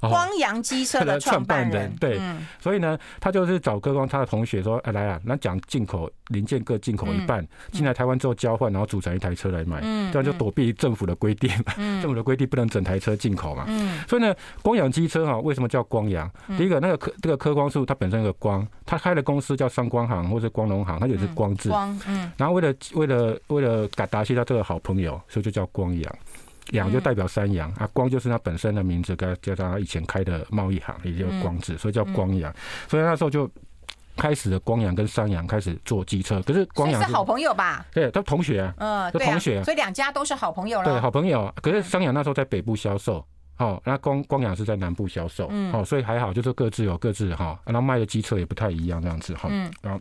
[0.00, 2.20] 光阳机车的 创办人，对，
[2.60, 9.80] 所以呢，他就是找柯光他的同学说，哎，来啊，那讲进口零件各进口一半，进来台湾之后交换，然后组成一台车来卖，
[10.12, 13.66] 这样就躲避政府的规定嘛， 政府的规定不能整台车进口嘛，
[14.08, 16.30] 所以呢，光阳机车哈，为什么叫光阳？
[16.56, 21.70] 第一个，那个柯这个科光素，它本身有个光，他开的公司叫上光行或者光荣行，它也是光字，
[22.06, 26.18] 嗯，然后为了为了为了感答谢他这个好朋友，所以就叫光阳。
[26.72, 32.54] 阳就代表三阳啊，光就是他本身的名字，跟加上他以前开的贸易行，也就是光字，所以叫光阳。
[32.88, 33.50] 所以那时候就
[34.16, 36.40] 开始了光阳跟三阳开始做机车。
[36.42, 37.84] 可是光阳是好朋友吧？
[37.92, 40.84] 对，他同学啊，嗯，同学，所以两家都是好朋友了。
[40.84, 41.52] 对，好朋友。
[41.62, 43.24] 可是三阳那时候在北部销售，
[43.58, 50.00] 哦，那光光阳是在南部销售，哦，所以还好，就是各自有各自哈，然后卖的机车也不太一样这样子哈，嗯然后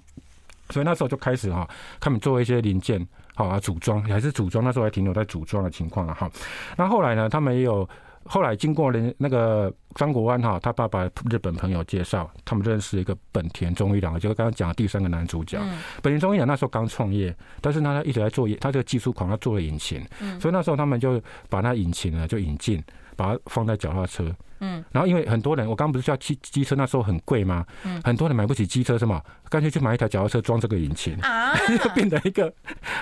[0.69, 1.67] 所以那时候就开始哈，
[1.99, 3.07] 他们做一些零件。
[3.35, 6.29] 好啊，组装还是组装，那时候还停留在组装的情况了哈。
[6.75, 7.87] 那后来呢，他们也有
[8.25, 15.57] 后来经过人那个张国安哈，他爸爸日本朋友介绍，他们认识一个本田中一郎，就是刚刚讲的第三个男主角。
[16.01, 20.05] 本田中一郎那时候刚创业，但是呢，他一直在做，他这个技术狂，他做了引擎，
[20.37, 22.83] 所以那时候他们就把那引擎呢就引进，
[23.15, 24.29] 把它放在脚踏车。
[24.59, 27.65] 嗯，然后因为很多人，我刚刚不是叫机机车那时候很贵吗？
[27.83, 29.21] 嗯，很多人买不起机车是吗？
[29.49, 32.53] 干脆去买一台脚踏车装这个引擎啊，就 变成一个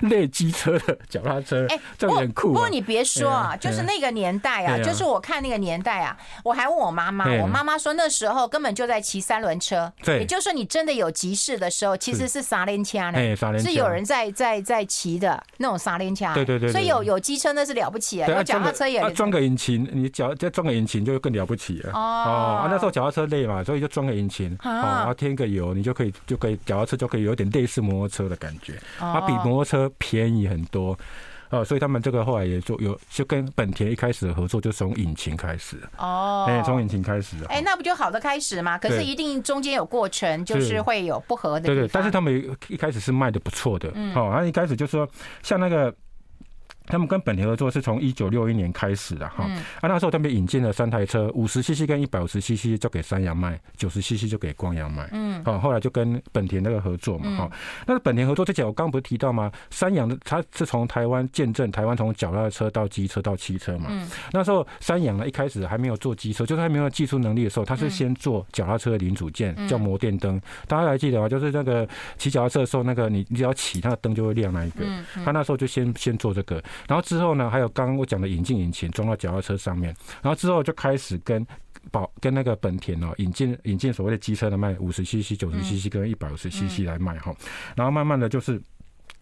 [0.04, 1.66] 类机车的脚踏车。
[1.68, 2.54] 哎，这样很酷。
[2.54, 9.92] 不过你别说啊，就是那个年代啊，就是我看那个年代啊，我还问我妈妈，我妈妈说那时候根本就在骑三轮车。
[10.04, 16.34] 对，也就是说你真的有急事的时候，其实是三轮车呢，是有人在在在骑的那种三轮车。
[16.34, 16.72] 对对对。
[16.72, 19.02] 所以有有机车那是了不起啊，有脚踏车也。
[19.12, 21.92] 装个引擎，你脚再装个引擎就更了不起了。
[21.94, 30.96] 哦，啊，那时候脚踏车累嘛，所以就装个引擎，哦，然后添个油，你就可以就可以脚踏车就可以有点类似摩托车的感觉，它比摩托车便宜很多，
[31.50, 38.78] 哦，所以他们这个后来也就有就跟本田一开始的合作就从引擎开始，哦，哎，从引擎开始，哎，那不就好的开始吗？
[38.78, 45.08] 可是一定中间有过程，就是会有不合的，对对，但是他们一开始是卖的不错的，嗯，哦，他一开始就说
[45.42, 45.94] 像那个。
[46.88, 49.44] 他们跟本田合作是从一九六一年开始的哈，
[49.82, 57.52] 啊那时候他们引进了三台车，五十 CC 跟一百五十 CC 就给三洋卖，九十 CC 就给光洋卖，嗯，好，后来就跟本田那个合作嘛，哈，
[57.86, 59.52] 那本田合作之前我刚刚不是提到吗？
[59.70, 63.90] 三洋的它是从台湾见证台湾从脚踏车到机车到汽车嘛，
[64.32, 71.28] 那时候三洋呢一开始还没有做机车，就是还没有技术能力的时候，他是先做脚踏车的零组件，叫摩电灯，大家还记得吗？
[71.28, 74.86] 就是那个骑脚踏车的时候，那个你你只要骑，那个灯就会亮那一个，
[75.26, 76.64] 他那时候就先先做这个。
[76.88, 81.46] 然后之后呢，还有刚刚我讲的引进引擎装到脚踏车上面，然后之后就开始跟
[81.92, 87.34] 宝跟那个本田哦引进引进所谓的机车的卖五十 CC、九十 CC 跟一百五十 CC 来卖哈，
[87.76, 88.62] 然后慢慢的就是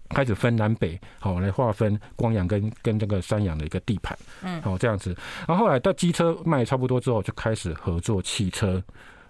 [0.09, 5.15] 开始分南北好来划分光阳跟跟这个山阳的一个地盘，嗯，好这样子，
[5.47, 8.83] 然后后来到机车卖差不多之后，就开始合作汽车。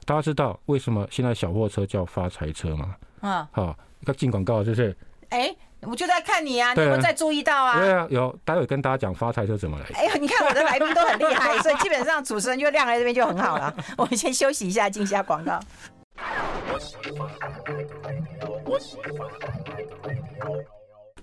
[0.05, 2.95] 大家知道为什么现在小货车叫发财车吗？
[3.21, 4.95] 啊，好，一个进广告就是，
[5.29, 5.53] 哎。
[5.87, 7.79] 我就在看你啊，你有没有在注意到啊？
[7.79, 8.35] 对啊，有。
[8.43, 9.85] 待会跟大家讲发财车怎么来。
[9.99, 13.73] 哎呦，你看我的来宾都很厉害， 所以基本上主持人就晾在这边就很好了。
[13.97, 15.59] 我们先休息一下，进一下广告。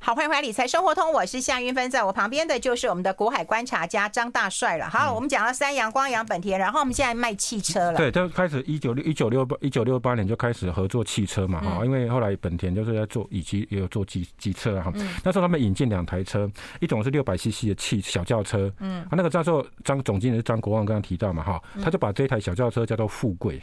[0.05, 4.91] 好，欢迎回来理财生活通，我是夏云芬，在我旁边的就是我们的国海观察家张大帅了。
[4.91, 7.97] 好，我们讲到三阳、光阳、本田，然后我们现在卖汽车了。
[7.97, 14.91] 对，就开始一九六一九六八一九六八年就开始合作汽车嘛，哈、嗯，因为后来本田就是在做以及也有做机机车哈。
[14.97, 23.63] 嗯、那时候他们引进两台车，一种是六百 CC 的汽小轿车，嗯，啊，那个叫做张总经理是张国旺刚刚提到嘛，哈，他就把这一台小轿车叫做富贵。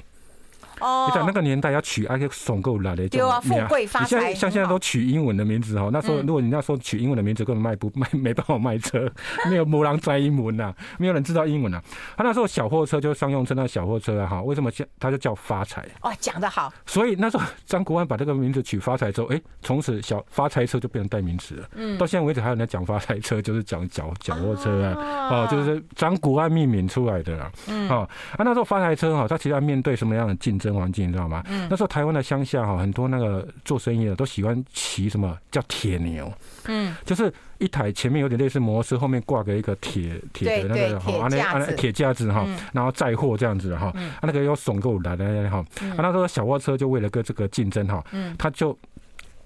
[0.80, 4.04] 哦，你讲那个年代要取啊个怂够来的，对啊，富贵发财。
[4.06, 9.12] 你现在像现在都取英文的名字哈，那时候如果你那时候取英文的名字，根本卖不卖没办法卖车，
[9.50, 11.82] 没有没人摘英文呐，没有人知道英文呐。
[12.18, 15.86] 他那时候小货车就是商用车，那小货车啊哈，为什么叫他就叫发财？
[16.02, 16.72] 哦，讲得好。
[16.86, 21.68] 所以那时候张国安把这个名字取发财之后，哎，从此小发财车就变成代名词了。
[21.76, 27.52] 嗯，到现在为止还有人讲发财车，就是讲小小货车啊，哦，就是张国安命名出来的啦。
[27.68, 31.44] 嗯，啊，那时候发财车哈，他其实要面对什么样的竞争环境，你知道吗？
[31.48, 36.32] 嗯，那时候台湾的乡下哈，很多那个做生意的都喜欢骑什么叫铁牛。
[36.66, 48.78] 嗯，就是一台前面有点类似摩托车，后面挂个一个铁铁的那个哈，那那铁架子哈，然后载货这样子哈，啊那个要耸够来来哈，啊那时候小货车就为了个这个竞争哈，嗯，他就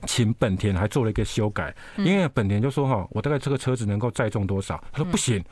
[0.05, 5.43] 请本田还做了一个修改，因为本田就说哈，我大概这个车子能够载重多少，他说不行。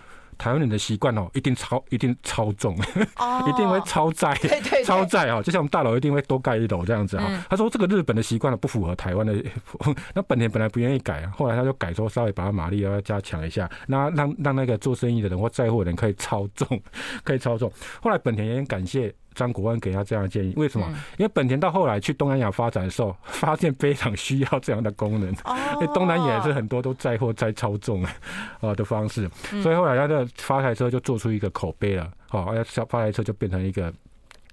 [0.41, 2.75] 台湾人的习惯哦，一定超一定超重，
[3.47, 4.33] 一定会超载，
[4.83, 7.29] 超载哦，就像我们大楼一定会多盖一楼这样子哈。
[7.47, 9.35] 他说这个日本的习惯呢不符合台湾的，
[10.15, 16.81] 那本田本来不愿意改啊，后来他就改说稍微把它马力要加强一下，那让让那个做生意的人或载货的人可以超重，
[17.23, 17.71] 可以超重。
[18.01, 19.13] 后来本田也很感谢。
[19.33, 20.85] 张国安给他这样的建议，为什么？
[21.17, 25.29] 因为本田到后来去东南亚发展的时候， 发现非常需要这样的功能。
[25.29, 29.29] 因为东南亚也是很多都载货载超重啊的方式，
[29.63, 32.11] 所以后来他的发财车就做出一个口碑了。
[32.27, 33.91] 好，而且发财车就变成一个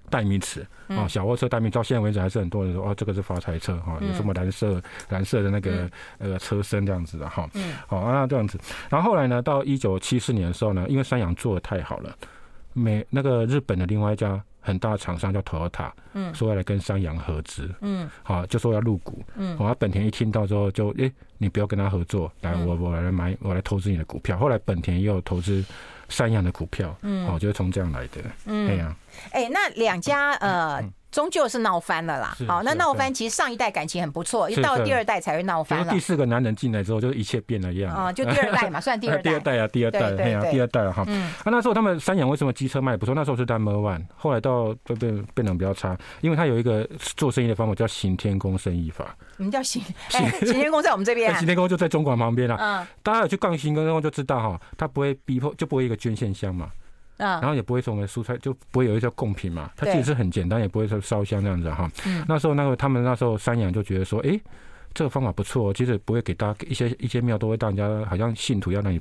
[0.09, 1.69] 代名词啊，小货车代名。
[1.69, 7.49] 到现在为止，还是很多人说哦，这个是发财车哈，有什么蓝色蓝色的那个呃车身这样子的哈。
[7.85, 8.57] 好，那这样子。
[8.89, 12.15] 然后后来呢，到一九七四年的时候呢，因为三洋做的太好了，
[12.73, 14.41] 美那个日本的另外一家。
[14.69, 24.37] 很大的厂商叫 Toyota，嗯，说要来跟三洋合资，嗯，好，就说要入股，嗯，好，本田一听到之后就，诶，你不要跟他合作，来，我我来买，我来投资你的股票。
[24.37, 25.65] 后来本田也有投资
[26.07, 28.95] 三洋的股票，嗯，好，就是从这样来的，嗯，哎呀，
[29.31, 30.81] 哎，那两家呃。
[31.11, 32.37] 终究是闹翻了啦。
[32.47, 35.91] 好，那闹翻其实上一代感情很不错，一到第二代才会闹翻了。
[35.91, 37.93] 第四个男人进来之后，就一切变了样。
[37.93, 39.23] 啊，就第二代嘛，算第二代。
[39.29, 41.03] 第二代啊，第二代，对啊，第二代哈。
[41.07, 41.23] 嗯。
[41.23, 43.15] 啊，那时候他们三洋为什么机车卖不错？
[43.15, 49.15] 那时候是 number one，后来到都变变得比较差，因为他有一个做生意的方法叫行天宫生意法。
[49.37, 49.81] 什么叫行？
[50.09, 51.33] 行天宫在我们这边。
[51.35, 52.55] 行天宫就在中广旁边啦。
[52.59, 52.87] 嗯。
[53.01, 56.69] 大家有去逛行天宫就知道哈，他不会逼迫，就不会一个捐献箱嘛。
[57.19, 61.87] 然后也不会说我们蔬菜就不会有一些贡品嘛，它其实是很简单，也不会说烧香这样子哈。
[62.27, 64.39] 那时候那个他们那时候三羊就觉得说，哎。
[64.93, 68.99] 这个方法不错，其实不会给大家一些一些庙都会让人家好像信徒要让你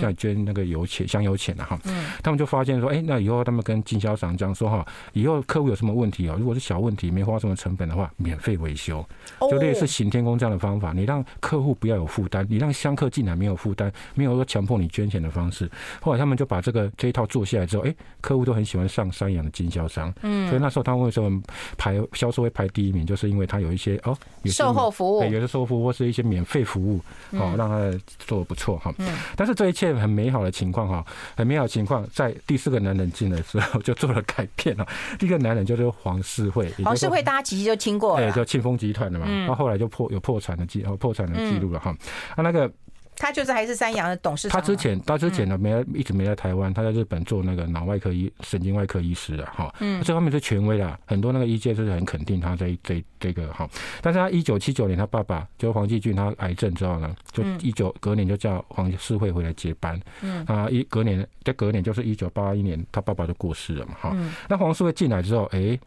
[0.00, 1.78] 像你捐那个油钱香油钱的哈。
[1.84, 2.06] 嗯。
[2.22, 9.04] 他们就发现说，哎，那以后他们跟经销商讲说哈，以后客户有什么问题啊，如果是小问题没花什么成本的话，免费维修，
[9.50, 15.70] 就类似行天宫这样的方法，你让客户不要有负担，你让香客进来没有负担，没有说强迫你捐钱的方式。
[16.00, 20.12] 后来他们就把这个这一套做下来之后，哎，客户都很喜欢上三阳的经销商。
[20.22, 20.48] 嗯。
[20.48, 21.42] 所以那时候他们为什么
[21.76, 25.23] 排销售会排第一名，就是因为他有一些哦售后服务。
[25.28, 27.00] 有的售后或是一些免费服务，
[27.32, 27.76] 哦，让他
[28.18, 28.92] 做的不错哈。
[29.36, 31.04] 但是这一切很美好的情况哈，
[31.36, 34.86] 很美好的情况，在第四个男人进来之后就做了改变了。
[35.18, 39.26] 第一个男人就是黄世惠，黄世惠大家其实就听过，对，就庆丰集团的嘛。
[39.46, 41.94] 他后来就破有破产的记，破产的记录了哈。
[42.36, 42.70] 他那个。
[43.16, 44.60] 他就是还是三洋的董事长。
[44.60, 49.74] 他之前，他之前呢，没一直没在台湾，他在日本做那个脑外科医、神经外科医师啊哈。
[49.80, 50.02] 嗯。
[50.02, 53.68] 这方面是权威的，很多那个医界是很肯定他这这这个哈。
[54.02, 60.00] 但是他一九七九年，他爸爸就黄继俊，他癌症之后呢，就一九隔年就叫黄世惠回来接班。
[60.20, 60.44] 嗯。
[60.46, 64.10] 啊，一隔年，在隔年就是一九八一年，他爸爸就过世了嘛哈。
[64.14, 64.32] 嗯。
[64.48, 65.78] 那黄世惠进来之后，哎，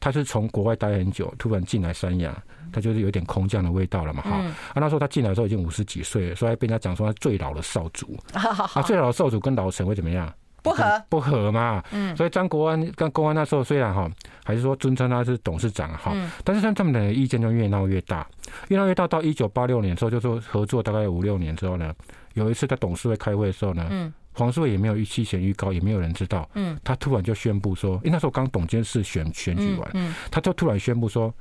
[0.00, 2.36] 他是从国外待很久，突然进来三亚。
[2.72, 4.46] 他就是有点空降的味道了嘛，哈、嗯。
[4.46, 8.16] 啊，那时候他进来的时候已经五十几岁了，所以被人家讲说他最老的少主。
[8.32, 10.32] 啊，最老的少主跟老陈会怎么样？
[10.62, 11.82] 不合，不合嘛。
[11.90, 12.16] 嗯。
[12.16, 14.08] 所以张国安跟公安那时候虽然哈，
[14.44, 18.24] 还是说尊称他是董事长哈，但是像他们的意见就越闹越大，
[18.68, 19.04] 越闹越大。
[19.04, 21.92] 到一九八六年之后，就说合作大概五六年之后呢，
[22.34, 31.32] 有一次在董事会开会的时候呢，嗯，黄世惠也没有预期前预告，也没有人知道，嗯，他突然就宣布说，因为那时候刚董监事选选举完，嗯，他就突然宣布说。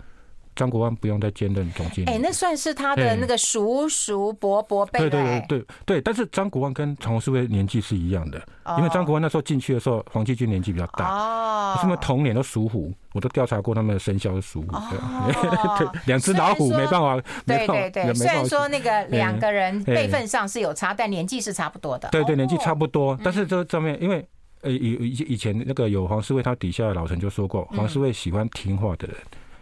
[0.59, 2.09] 张国安不用再兼任总经理。
[2.11, 4.99] 哎，那算是他的那个叔叔伯伯辈。
[4.99, 8.37] 对对对对对，但是张国安跟黄世惠年纪是一样的，
[8.77, 11.07] 因为张国安那时候进去的时候，黄继军年纪比较大。
[11.07, 11.77] 哦。
[11.79, 14.75] 他们同年都属虎，我都调查过他们的生肖是属虎。
[14.75, 15.77] 哦。
[15.79, 17.21] 对，两只老虎没办法。
[17.45, 22.09] 对对对，虽然说那个两个人辈分上是有差，但年纪是差不多的。
[22.11, 24.27] 对对，年纪差不多，但是这上面因为
[24.61, 29.15] 呃以以以前那个有黄世卫，他底下的老陈就说过，黄世卫喜欢听话的人。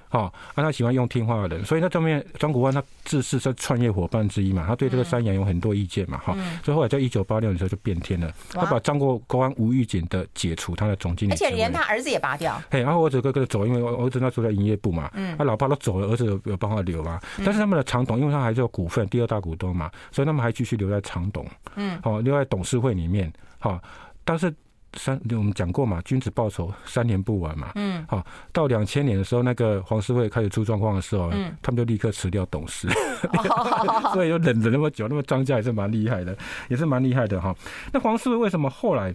[0.10, 6.34] 好，那他喜欢用听话的人，所以那上面张国万他自是是创业伙伴之一嘛，他对这个山羊有很多意见嘛，哈，
[6.64, 15.38] 所以后来在一九八六年的时候就变天了，他把张国关无预警的解除他的总经理，而且连他儿子也拔掉，嘿，然后我儿子哥哥走，因为我儿子那时候在营业部嘛，嗯。
[15.38, 21.46] 他老爸都走了，儿子有有帮他留嘛，但是他们的常董，因为他还是有股份，第二大股东嘛，所以他们还继续留在常董，
[21.76, 23.80] 嗯，好，留在董事会里面，好，
[24.24, 24.54] 但是。
[24.98, 27.72] 三，我们讲过嘛，君子报仇，三年不晚嘛。
[27.76, 28.06] 嗯。
[28.10, 32.88] 好，到两千年的时候，那个黄世惠开始出状况的时候，嗯，他们就立刻辞掉董事。
[32.90, 36.36] 哦、 所以就忍了那么久，那么张家也是蛮厉害的，
[36.70, 37.56] 也是蛮厉害的哈。
[37.94, 39.14] 那黄世惠为什么后来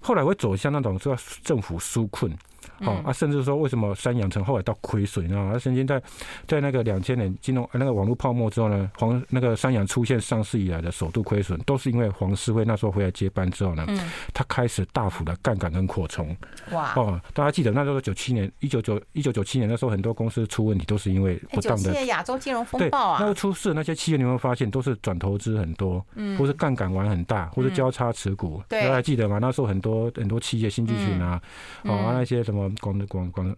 [0.00, 2.32] 后来会走向那种说政府纾困？
[2.80, 5.52] 哦啊，甚至说为什么三阳城后来到亏损啊？
[5.52, 6.00] 他曾经在
[6.46, 13.98] 在那个两千年金融那个网络泡沫之后呢，黄那个三阳出现上市以来的首度亏损，都是因为黄斯惠那时候回来接班之后呢，嗯，
[14.32, 16.36] 他开始大幅的杠杆跟扩充。
[16.72, 16.92] 哇！
[16.96, 28.62] 哦，大家记得那时候九七年一九九一九九七年那时候很多公司出问题都是因为不当的亚洲金融风暴啊，那个出事那些企业你会发现都是转投资很多，嗯，或是杠杆玩很大，或是交叉持股。
[28.68, 29.38] 大家还记得吗？
[29.40, 31.40] 那时候很多很多企业新巨群啊，
[31.84, 33.56] 哦那些什么广广广。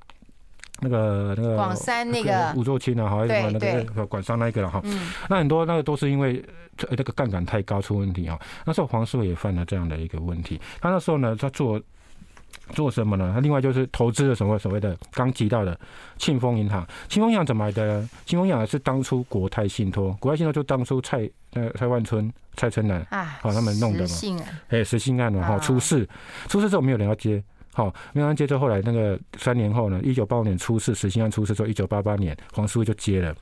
[0.82, 4.82] 那个那个广山那个吴作清啊，好像那个管商那个了哈。
[5.28, 6.42] 那很多那个都是因为
[6.88, 8.40] 那个杠杆太高出问题啊。
[8.64, 10.58] 那时候黄师傅也犯了这样的一个问题。
[10.80, 11.78] 他那时候呢，他做
[12.72, 13.30] 做什么呢？
[13.34, 15.78] 他另外就是投资了什么所谓的刚提到的
[16.16, 16.86] 庆丰银行。
[17.10, 18.10] 庆丰银行怎么来的呢？
[18.24, 24.14] 庆丰银行是当初国泰信托，国泰信托就当初蔡那个蔡万春、蔡春兰啊，好他们弄的嘛。
[24.68, 26.08] 哎，实信案嘛，哈，出事
[26.48, 27.44] 出事之后没有人要接。
[27.72, 33.34] 好，没有人接着后来那个三年后呢，一九八五年出事，石兴案出事之后，一九八八年黄师傅就接了，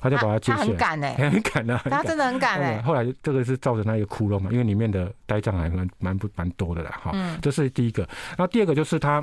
[0.00, 0.64] 他就把他接下来。
[0.64, 2.82] 他很敢哎、欸， 很敢的，他真的很敢哎、欸。
[2.82, 6.98] 后来这个是照着那个窟窿嘛，因为里面的呆账还蛮蛮不蛮多的啦。
[7.02, 7.12] 哈，
[7.42, 8.02] 这是第一个。
[8.30, 9.22] 然后第二个就是他，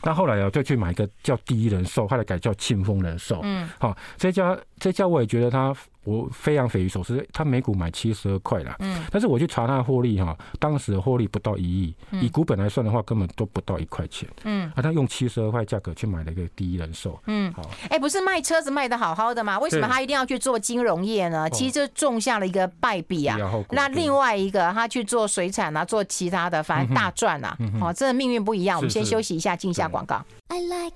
[0.00, 3.40] 他后来啊就去买一个叫第一人寿，后来改叫庆丰人寿。
[3.42, 5.74] 嗯，好，这家这家我也觉得他。
[6.06, 19.58] 我非常匪夷所思，他每股买七十二块啦，嗯，但是我去查他的获利哈，当时的获利不到一亿，以股本来算的话，根本都不到一块钱，嗯，啊，他用七十二块价格去买了一个第一人寿，嗯，好，哎，不是卖车子卖的好好的吗？
[19.58, 21.50] 为什么他一定要去做金融业呢？
[21.50, 23.36] 其实就种下了一个败笔啊。
[23.70, 28.78] 那另外一个，他去做水产啊，做其他的，反正大赚啊，哦，真的命运不一样。
[28.78, 30.24] 我们先休息一下，进下广告。
[30.48, 30.94] I like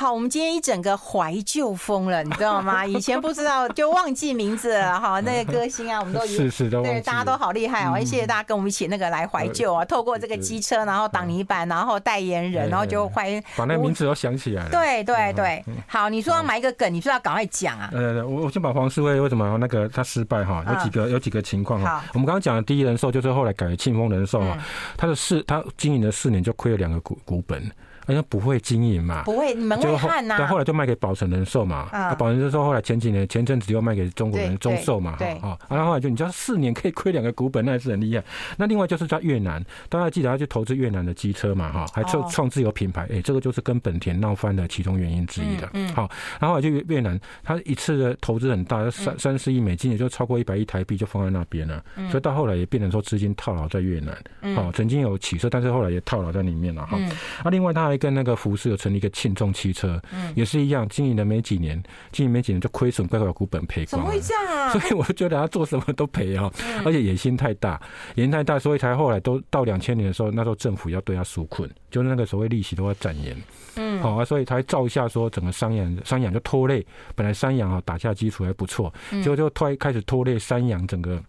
[0.00, 2.86] 好，我们今天一整个怀旧风了，你知道吗？
[2.88, 7.98] 以前不知道就忘记名字了哈， 那个歌星啊，我们都是是都对，大家都好厉害哦！
[7.98, 14.70] 也谢谢大家跟我们一起那个来怀旧啊，透过这个机车，然后挡泥板，然后代言人，然后就怀把那个名字都想起来了。
[14.70, 17.90] 对对对，好，你说要埋一个梗，你说要赶快讲啊。
[17.92, 22.02] 呃，我我先把黄世威为什么那个他失败哈，有几个有几个情况哈。
[22.14, 24.56] 我们刚刚讲的第一人寿就是后来改为庆丰人寿啊，
[24.96, 27.70] 他的四他经营了四年就亏了两个股股本。
[28.06, 30.36] 人家不会经营嘛，不会门外汉呐。
[30.36, 31.88] 对，后来就卖给宝成人寿嘛。
[31.92, 35.16] 啊，宝成人寿后来前几年前阵子又卖给中国人中寿嘛。
[35.16, 38.24] 哈，啊，然后后来就你知道四年可以亏两个股本，那还是很厉害。
[38.56, 43.06] 那另外就是在越南，大家记得他去投资越南的机车嘛，哈，还创创自有品牌。
[43.10, 45.68] 哎，这个就是跟本田闹翻的其中原因之一的。
[45.74, 46.08] 嗯，好，
[46.40, 51.82] 然后后来就越南，他一次的投资很大，三三四亿美金，也就超过一百亿台币就放在那边了。
[52.10, 54.54] 所以到后来也变成说资金套牢在越南。
[54.54, 56.84] 好，曾经有起色，但是后来也套牢在里面了。
[56.86, 56.98] 哈，
[57.44, 61.82] 那另外他还跟那个福斯有成立一个庆众汽车，嗯，也是一样，经营了没几年，
[62.12, 64.06] 经营没几年就亏损，乖乖股本赔光了。
[64.06, 64.70] 怎么会这样啊？
[64.72, 66.50] 所以我就觉得他做什么都赔啊，
[66.84, 67.80] 而且野心太大，
[68.14, 73.36] 野心太大，所以才后来都到两千年的时候，那时候政府要对他纾困，就是那个所谓利息都要展延，
[73.76, 81.20] 嗯，好啊，所以才照一下说整个三阳三阳就拖累，本来三阳啊打下基础还不错，结果就突然开始拖累三阳整个。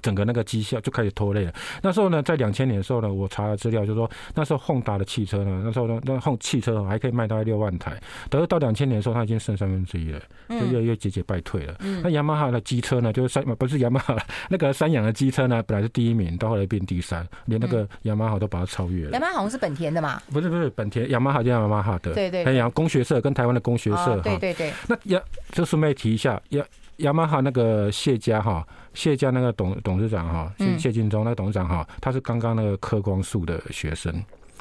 [0.00, 1.52] 整个那个绩效就开始拖累了。
[1.82, 7.92] 那时候呢，在两千年的时候呢，我查了资料，就是说那时候宏达的汽车呢，那时候呢，那宏汽车还可以卖大概六万台。
[8.30, 11.74] 等到到两千年的时候，它已经剩三分之一了，就越来越节节败退了。
[11.80, 14.16] 嗯、那雅马哈的机车呢，就是三不是雅马哈
[14.48, 19.10] 那个三洋的机车呢，本来是第一名，到后来变第三，连那个雅马哈都把它超越了。
[19.12, 20.20] 雅马哈好像是本田的嘛？
[20.32, 22.14] 不是不是本田，雅马哈叫雅马哈的。
[22.14, 22.44] 对对。
[22.44, 24.20] 还有工学社跟台湾的工学社哈、哦。
[24.22, 24.72] 对对对。
[24.88, 25.20] 那雅
[25.52, 26.64] 就顺便提一下雅
[26.98, 28.66] 雅马哈那个谢家哈。
[28.94, 34.12] 谢家那个董董事长哈，谢谢金忠那个董事长哈，他是刚刚那个科光素的学生，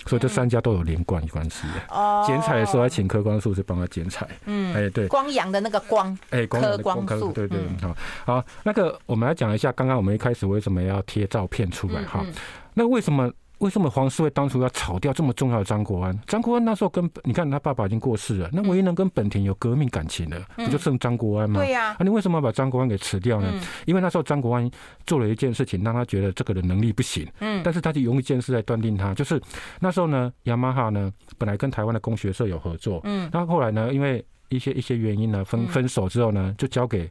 [0.06, 1.68] 所以这三家都有连贯关系。
[1.90, 4.28] 哦，剪彩的时候还请科光素是帮他剪彩。
[4.46, 12.26] 嗯，哎对，光阳的那个光，哎，科光素，对对，好，好，那个我们来讲一下，刚刚我们一开始为什么要贴照片出来哈？
[12.74, 13.30] 那为什么
[13.62, 16.20] 为什么黄斯卫当初要炒掉这么重要的张国安？
[16.26, 21.59] 张国安那时候跟你看他爸爸已经过世了，那唯一能跟本田有革命感情的，不就剩张国安吗？
[21.59, 21.89] 对呀。
[21.91, 23.53] 啊，你为什么要把张国安给辞掉呢？
[23.86, 24.70] 因为那时候张国安
[25.05, 27.28] 做了一件事情，让他觉得这个人能力不行。
[27.39, 27.62] 嗯。
[27.64, 29.39] 但是他就用一件事来断定他，就是
[29.80, 32.99] 那时候呢，雅马哈呢本来跟台湾的工学社有合作。
[33.03, 33.30] 嗯。
[33.32, 37.07] 然后后来呢，因为一些一些原因呢，分分手之后呢，就交给。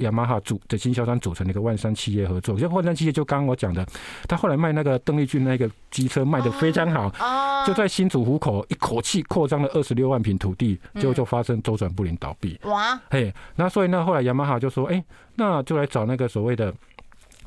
[0.00, 3.86] 雅马哈组的经销商组成的一个万山企业合作，就万山企业就刚刚我讲的，
[4.28, 12.58] 他后来卖那个邓丽君那个机车卖的非常好，就在新竹湖口一口气扩张了二十六万坪土地，结果就发生周转不灵倒闭。
[12.64, 15.02] 哇，嘿，那所以呢，后来雅马哈就说，哎，
[15.36, 16.74] 那就来找那个所谓的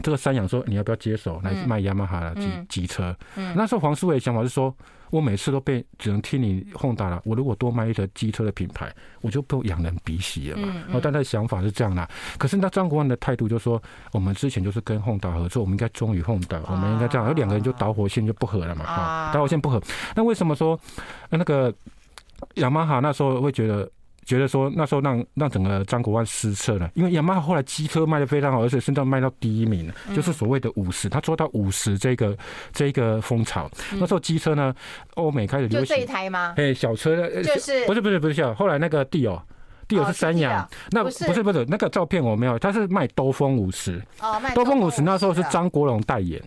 [0.02, 3.16] 这个三阳说，你要不要接手来卖雅马哈的机机车？
[3.56, 4.74] 那时候黄斯伟的想法是说。
[5.14, 7.22] 我每次都被只能听你 Honda 了。
[7.24, 8.92] 我如果多卖一台机车的品牌，
[9.22, 10.74] 我就不仰人鼻息了嘛。
[10.92, 12.10] 哦，但他的想法是这样的。
[12.40, 13.80] 可是那张国荣的态度就是说，
[14.12, 17.28] 我们之前就是跟 Honda 合作，我们应该忠于 Honda，我们应该这样。
[17.28, 18.86] 有两个人就导火线就不合了嘛。
[18.86, 19.80] 哈，导火线不合。
[20.16, 20.80] 那为什么说
[21.30, 21.72] 那个
[22.56, 23.88] 雅马哈那时候会觉得？
[24.26, 32.38] 觉得说那时候让让整个张国万失策了，因为雅马哈后来机车卖的非常好，而且甚至卖到第一名，就是所谓的五十，他做到五十这个
[32.72, 33.70] 这个风潮。
[33.94, 34.74] 那时候机车呢，
[35.16, 36.54] 欧美开始流行就这一台吗？
[36.58, 37.86] 哎，小车就是。
[37.86, 41.26] 不是不是不是小，后来那个 Dio，Dio 是三阳，那不是。
[41.44, 46.42] 不是那个照片我没有，他是卖兜风五十，哦，兜风五十那时候是张国荣代言。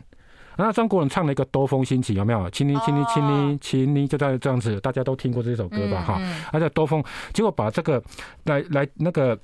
[0.56, 2.50] 然后张国荣唱了一个《兜风兴起》，有没有？
[2.50, 6.00] 亲你，亲你，亲你，亲你，就在这样子，大家都听过这首歌吧？
[6.00, 6.20] 哈，
[6.52, 7.02] 而且兜风，
[7.32, 8.02] 结果把这个
[8.44, 9.38] 来来那个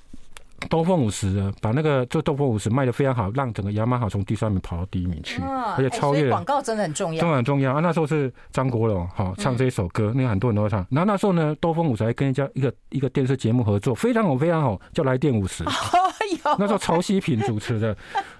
[0.69, 6.29] 兜风五十，把那个这兜风五十卖的非常好，让整个雅马哈从第三名跑到第一名去，而且超越。
[6.29, 7.79] 广告真的很重要，真的很重要啊！
[7.81, 10.85] 那时候是张国荣哈唱这一首歌，那个很多人都会唱。
[10.89, 15.63] 然后那时候呢，兜风五十还跟人家一个一个电视节目合作，非常好，非常好，叫《来电五十》。
[16.57, 17.95] 那时候曹西平主持的。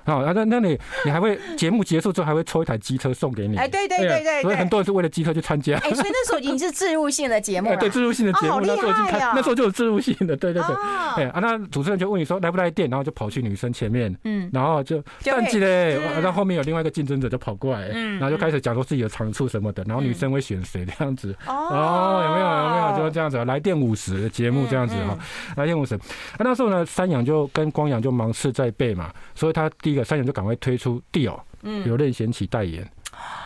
[0.06, 3.58] 好，那那你你还会节目结束之后还会抽一台机车送给你？
[3.58, 5.78] 哎，对对对对，所以很多人是为了机车去参加。
[5.78, 7.78] 哎，所以那时候已经是置入性的节目了。
[7.78, 10.76] 对，置入性的节目，那时候已经开，那时候就有置入性的，对对对。
[11.16, 21.36] 哎啊，那主持人就问你说来不来电，然后就跑去女生前面，嗯，然后就站起来，然后后面有另外一个竞争者就跑过来，嗯，然后就开始讲说自己的长处什么的，然后女生会选谁这样子。
[21.48, 23.44] 哦，有没有有没有就是这样子？
[23.46, 25.18] 来电五十的节目这样子哈，
[25.56, 25.98] 来电五十。
[26.38, 30.74] 那那时候呢，三阳就跟光阳就芒刺在背嘛，所以他第一个三阳就赶快推。
[30.78, 32.86] 出 Dio，嗯，由任贤齐代言，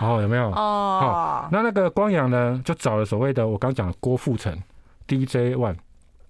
[0.01, 0.49] 哦，有没有？
[0.53, 4.57] 哦，那那个光阳呢，就找了所谓的我刚讲的郭富城
[5.07, 5.75] DJ One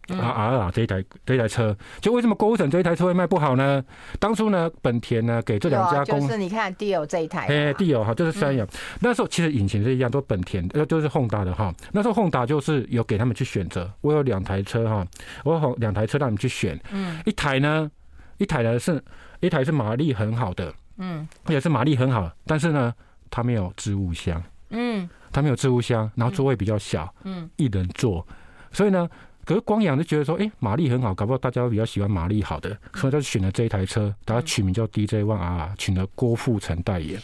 [0.10, 3.82] 啊啊这一台这一台车，就为什么郭富城这一台车会卖不好呢？
[4.20, 8.68] 当初呢，本田呢给这两家公司，就是你看 Dio 这一台，哎，Dio 哈，就是三阳。
[9.00, 11.74] 那时候其实引擎是一样，都本田，呃，就是 Honda 的哈。
[11.94, 15.06] 那时候 Honda 就是有给他们去选择，我有两台车哈，
[15.46, 17.90] 我有两台车让你们去选，嗯，一台呢，
[18.38, 19.02] 一台呢是
[19.40, 20.74] 一台是马力很好的。
[20.98, 22.94] 嗯，也是马力很好，但是呢，
[23.30, 24.42] 它没有置物箱。
[24.70, 27.14] 嗯，它没有置物箱，然后座位比较小。
[27.24, 28.26] 嗯，一人坐，
[28.72, 29.08] 所以呢，
[29.46, 37.22] 可是光阳就觉得说，哎、欸，马力很好，搞不好大家都比较喜欢马力好的，所以他就选了这一台车，把它取名叫 DJ One R，请了郭富城代言。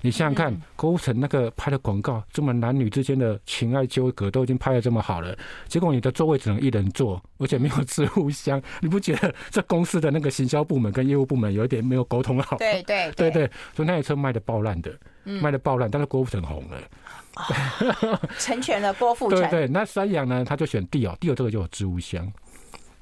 [0.00, 5.34] 你想想看，郭富城那个拍的广告，这么男女之间的情爱纠葛都已经拍的这么好了，
[5.66, 12.56] 结果你的座位只能一人坐，而且没有置物箱， 你不觉得这公司的那个行销部门跟业务部门有一点没有沟通好？
[12.58, 13.30] 对对 对。
[13.30, 16.78] 对，所以那台车卖的爆烂的，卖的爆烂，但是郭富城红了，
[17.36, 19.40] 哦、成全了郭富城。
[19.48, 22.30] 对对，那三羊呢，他就选 Dio，Dio 这个就有置物箱。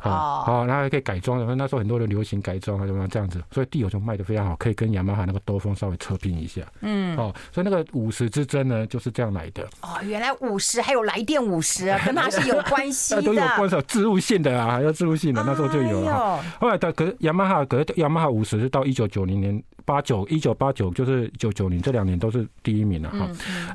[0.02, 6.62] 好，好，然后还可以改装，然后那时候很多人流行改装啊，什么这样子，所以 Dio 就卖的非常好，可以跟雅马哈那个兜风稍微测评一下。
[6.80, 9.62] 嗯，哦，所以那个五十之争呢，就是这样来的。
[9.80, 13.22] 哦，原来五十还有来电五十啊，跟它是有关系的。
[13.22, 16.42] 都有关系，置入性的啊，还要置入性的，那时候就有了。
[16.58, 23.28] 后来的可是雅马哈，可是雅马哈五十是到一九九零年八九一九八九，就是九九年这两年都是第一名了哈，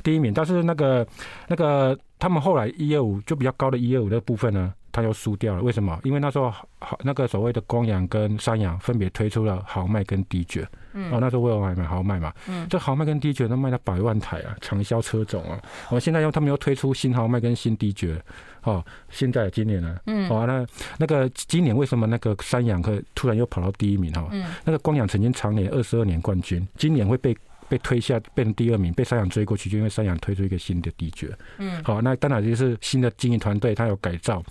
[0.04, 0.34] 第一名。
[0.34, 1.08] 但是那个
[1.48, 6.00] 那个他们后来一二五就比较高的一二五的部分呢，他又输掉了，为什么？
[6.04, 15.62] 因为那时候好那个所谓的光阳跟三阳分别推出了豪迈跟迪爵，嗯，哦，那时候我有买买豪迈嘛，嗯，这豪迈跟迪爵都卖了百万台啊，畅销车种啊。
[15.92, 18.20] 我现在又他们又推出新豪迈跟新迪爵，
[18.64, 20.66] 哦，现在今年呢，嗯，哦，那
[20.98, 24.28] 那个今年为什么那个三阳可突然又跑到第一名哈？
[24.32, 27.38] 嗯，那个光阳曾经常年二十二年冠军，今年会被。
[27.70, 31.30] 被推下变成第二名，被三阳追过去，就因为三阳推出一个新的地爵。
[31.58, 34.44] 嗯，好，那当然就是新的经营团队，他有改造，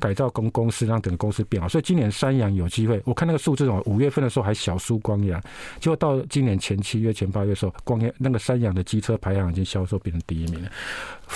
[0.00, 1.68] 改造公公司，让整个公司变好。
[1.68, 5.40] 所以今年三阳有机会，我看那个数字哦，五月份的时候还小输光阳，
[5.80, 10.70] 结果到今年前七月、前八月的时候，光阳那个三阳的机车排行已经销售变成第一名了，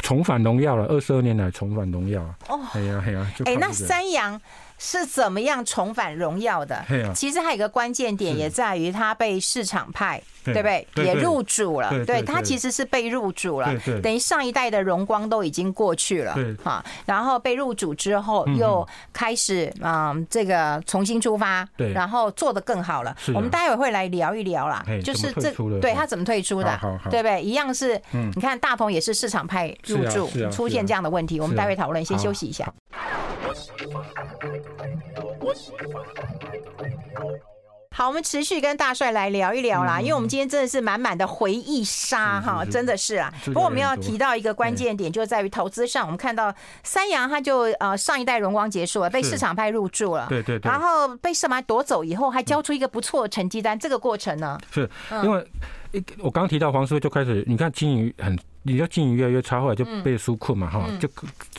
[0.03, 0.85] 重返荣耀了。
[0.87, 2.23] 二十二年来重返荣耀。
[2.49, 4.41] 哦，哎呀哎呀，哎，那三阳。
[4.79, 6.85] 是怎么样重返荣耀的？
[7.15, 10.87] 其实还有一个关键点，也在于他被市场派，对不对？
[11.05, 23.17] 也入主了，对，对，它其实是被入主了，等于上一代的荣光都已经过去了，对，哈，然后被入主之后又开始嗯，这个重新出发，对，然后做得更好了。
[23.35, 25.51] 我们待会会来聊一聊啦，就是这
[25.81, 26.79] 对他怎么退出的，
[27.11, 27.43] 对不对？
[27.43, 32.71] 一样是，你看大鹏也是市场派入驻，出现这样的问题，我们待会讨论，先休息一下。
[37.97, 43.33] 好，我们持续跟大帅来聊一聊啦，因为我们今天真的是满满的回忆杀哈，真的是啊。
[43.45, 54.59] 不过我们要提到一个关键点，就在于投资上，我们看到三阳他就呃上一代荣光结束了，被市场派入驻了，对对对，然后被市场派夺走以后，还交出一个不错的成绩单，这个过程呢？
[54.73, 54.91] 是
[55.23, 55.47] 因为
[56.19, 58.37] 我刚刚提到黄叔就开始，你看金鱼很。
[58.67, 61.07] 你就经营越来越差，后来就被纾困嘛，哈，就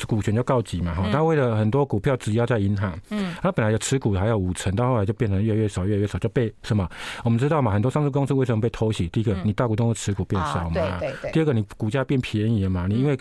[0.07, 1.07] 股权就告急嘛，哈。
[1.11, 6.89] 他为了很多股票质押在银行，嗯，他本来的持股还有五成，到后来就变成越来越少，越来越少，就被什么？
[7.23, 9.07] 我们知道嘛，很多上市公司为什么被偷袭？
[9.09, 11.31] 第一个，你大股东的持股变少嘛，对对。
[11.31, 13.15] 第二个，你股价变便宜了嘛，你因为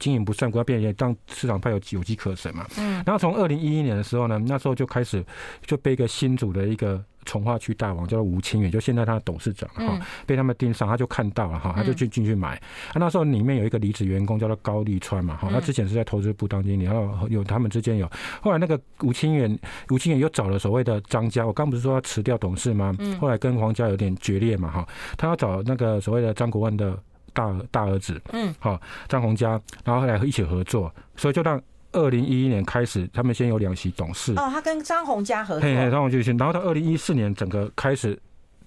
[0.00, 2.66] 经营不善，股价变便宜，让市场派有有机可乘嘛。
[2.78, 3.02] 嗯。
[3.04, 5.22] 然后从二零一一年的时候呢，那时候就开始
[5.66, 7.04] 就被一个新组的一个。
[7.26, 12.58] 重化区大王叫做吴清远，就现在他的董事长哈，被他们盯上，他就看到了哈，他就进进去买。
[12.94, 18.10] 那时候里面有一个离职员工叫做高立川嘛哈，他之前是在投资部当经理，然后有他们之间有，
[18.40, 19.58] 后来那个吴清远，
[19.90, 22.96] 吴清远又找了所谓的张家，我刚不是说要辞掉董事吗？
[23.20, 26.96] 后来跟黄家有点决裂嘛哈，他要找那个所谓的张国万的
[27.32, 31.60] 大大儿子，嗯，好张宏家，然后后来一起合作，所以就让。
[31.96, 34.32] 二零一一年开始，他们先有两席董事。
[34.34, 35.62] 哦，他跟张宏家合作。
[35.62, 38.18] 嘿，嘿，张宏就先，然后到二零一四年，整个开始，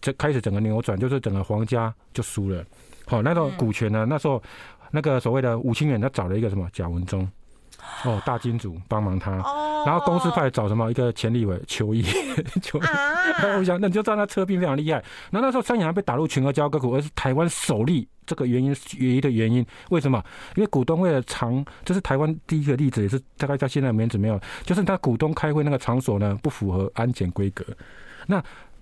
[0.02, 2.64] 这开始整个扭转，就是整个皇家就输了。
[3.06, 4.42] 好，那时候股权呢，那时候
[4.92, 7.28] 那个所谓的吴清远，他找了一个什么贾文忠，
[8.06, 9.38] 哦，大金主帮忙他。
[9.38, 9.84] 哦。
[9.86, 12.04] 然后公司派找什么一个前立委邱毅，
[12.62, 12.86] 邱毅。
[12.86, 13.58] 啊。
[13.58, 15.04] 我想，那你就知道他车病非常厉害。
[15.32, 18.08] 然后那时候三阳还被打入全额交割股，而是台湾首例。
[18.26, 20.24] 这个原因原因的原因，为什么？
[20.56, 27.66] 因为股东为了长，这是台湾第一个例子，也是大概到现在为止没有，就是他股东开会那个场所呢，不符合安检规格。
[28.28, 28.40] 那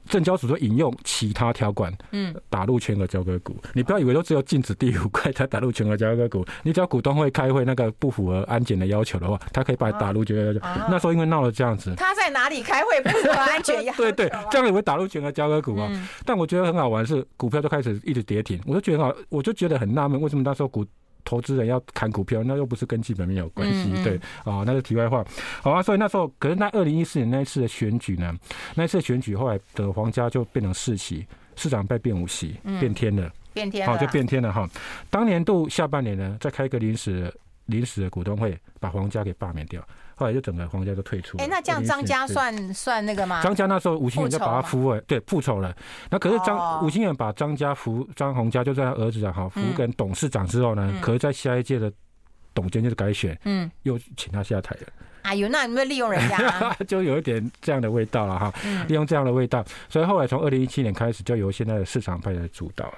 [0.07, 3.55] 证交所说引用其他条款，嗯，打入全额交割股。
[3.73, 10.81] 你不要以为都只有禁止第五块才打入全额交割股，你只要股东会开会那个不符合安检的要求的话，他可以把你打入全额交割股。
[10.89, 14.03] 那时候因为闹了这样子，他在哪里开会不符合安全要求？
[14.03, 15.89] 对 对，这样也会打入全额交割股啊。
[16.25, 20.85] 但我觉得很好玩是，股票就开始一直跌停，我就觉得很好，我就觉得很纳闷，为什么那时候股。
[21.27, 25.25] 投资人要砍股票，那又不是跟基本面有关系，对啊，那是题外话。
[25.61, 28.33] 好啊，所以那时候，可是那二零一四年那一次的选举呢，
[28.75, 34.65] 那一次选举后来的皇家就变成四席，市长被变五席，变天了，变天，好就变天了哈。
[35.09, 37.29] 当年度下半年呢，再开一个临时
[37.65, 39.85] 临时的股东会，把皇家给罢免掉。
[40.17, 41.37] 后来就整个皇家就退出。
[41.37, 43.41] 哎、欸，那这样张家算算那个吗？
[43.43, 45.73] 张家那时候吴清远就把他扶了，对，复仇了。
[46.09, 51.91] 那可是张吴清远把张家扶张宏家，就在他儿子啊，哈扶跟董事长之后呢，嗯、可是在下一届的
[52.53, 54.87] 董监就是改选，嗯，又请他下台了。
[55.21, 58.53] 哎呦，那你们利用人家、啊， 就有一点这样的味道了哈。
[58.87, 62.93] 利用这样的味道，所以后来从二零一七年开始，就由现在的市场派来主导了。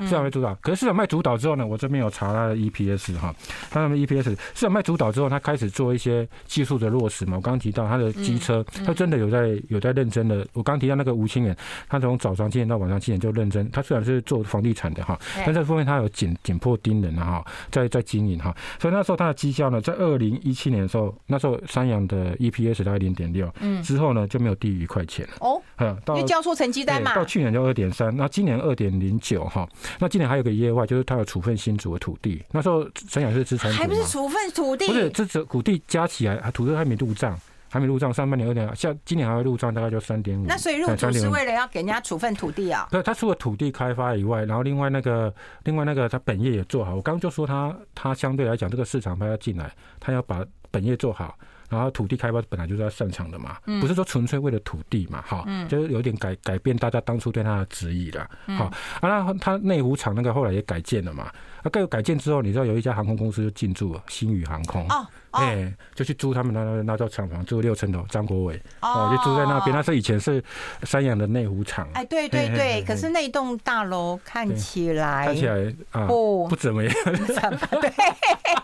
[0.00, 3.34] 市场派主导，可是市场卖主导之后呢，我这边有查他的 EPS 哈，
[3.70, 7.36] 他们 EPS 市场卖主导之后，他开始做一些技术的落实嘛。
[7.36, 10.46] 我刚刚提到他的机车，他真的有在有在认真的。
[10.52, 11.56] 我刚提到那个吴清远，
[11.88, 13.70] 他从早上七点到晚上七点就认真。
[13.70, 18.54] 他虽然是做房地产的哈，但这方面他有紧紧迫盯人哈，在在经营哈。
[18.80, 25.32] 所以那时候他的绩效呢，在二零一七年的时候，那时候三洋的 EPS 大概零点六，嗯，之后呢就没有低于一块钱了。
[25.40, 25.60] 哦，
[26.08, 27.14] 因为交出成绩单嘛。
[27.14, 29.68] 到去年就二点三，那今年二点零九哈。
[29.98, 32.42] 那今年还有个意外，就是他有处分新竹的土地。
[32.50, 34.86] 那时候陈阳是资产，还不是处分土地？
[34.86, 38.12] 不是，这这土地加起来，土地还没入账，还没入账。
[38.12, 40.44] 上半年有点，像今年还会入账，大概就三点五。
[40.46, 42.88] 那所以入主是为了要给人家处分土地啊？
[42.90, 45.32] 对，他除了土地开发以外，然后另外那个
[45.64, 46.94] 另外那个他本业也做好。
[46.94, 51.36] 我刚刚就说他他相对来讲，这个市场他要进来，他要把本业做好。
[51.72, 64.86] 然后土地开发本来就是他擅长的嘛，不是说纯粹为了土地嘛，哈，就是有点改改变大家当初对他的质疑了，好，啊，那他内湖厂那个后来也改建了嘛，啊，改改建之后，你知道有一家航空公司就进驻了，新宇航空。
[65.32, 68.04] 哎、欸，就去租他们那那那套厂房，租六层楼。
[68.08, 69.74] 张国伟哦，就住在那边。
[69.74, 70.42] 那是以前是
[70.82, 71.88] 三阳的内湖厂。
[71.94, 76.94] 哎，对对对，欸、可是那栋大楼看起来看起来啊不不怎么样。
[77.04, 77.14] 对，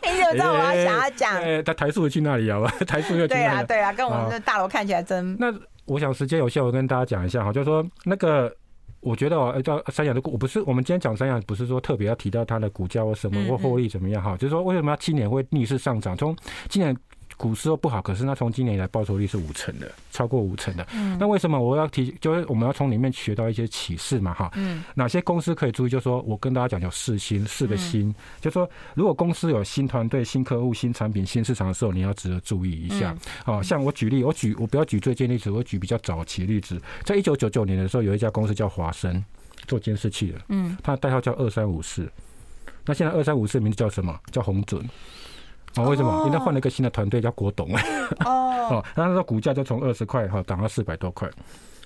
[0.02, 1.36] 你怎么知道我要想要讲？
[1.42, 2.60] 哎，他台塑去那里啊？
[2.86, 3.44] 台塑又去那里？
[3.44, 5.36] 对啊对啊，跟我们的大楼看起来真。
[5.38, 5.46] 那
[5.86, 8.54] 我想时间有限，我跟大家讲一下哈，就是说那个。
[9.00, 16.16] 我觉得哦，叫三洋的股，我不是我们今天讲三洋，不是说特别要提到它的股价或什么或获利怎么样哈，就是说为什么它今年会逆势上涨？
[16.16, 16.34] 从
[16.68, 16.96] 今年
[17.38, 20.86] 股市又不好，可是那从今年以来报酬率是五成的，超过五成的。
[20.92, 22.14] 嗯那为什么我要提？
[22.20, 24.50] 就是我们要从里面学到一些启示嘛，哈。
[24.56, 24.84] 嗯。
[24.94, 25.88] 哪些公司可以注意？
[25.88, 28.14] 就是说我跟大家讲，有四新，四个新。
[28.40, 33.16] 就是说，如果公司有新团队、新客户、新产品、新市场的时候，你要值得注意一下。
[33.44, 39.24] 好，像我举例，我举我不要举最近例子，我举比较早期的例子，在一九九九年的时候，有一家公司叫华生，
[39.68, 40.40] 做监视器的。
[40.48, 40.76] 嗯。
[40.82, 42.10] 它的代号叫二三五四。
[42.84, 44.18] 那现在二三五四名字叫什么？
[44.32, 44.82] 叫红准。
[45.78, 46.24] 哦，为什么？
[46.26, 47.68] 因为他换了一个新的团队，叫国董。
[48.24, 51.28] 哦，然后那时候股价就从二十块哈涨到四百多块。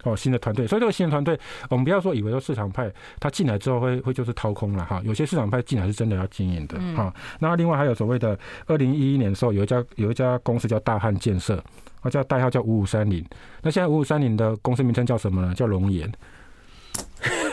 [0.05, 1.39] 哦，新的团队，所以这个新的团队，
[1.71, 5.01] 我们不要说以为说市场派他进来之后会会就是掏空了哈。
[5.05, 7.15] 有些市场派进来是真的要经营的哈。
[7.39, 8.37] 那另外还有所谓的
[8.67, 11.63] 二零一一年的时候，有一家有一家公司叫大汉建设，
[12.01, 13.25] 啊叫代号叫五五三零。
[13.63, 15.55] 那现在五五三零的公司名称叫什么呢？
[15.55, 16.13] 叫龙岩。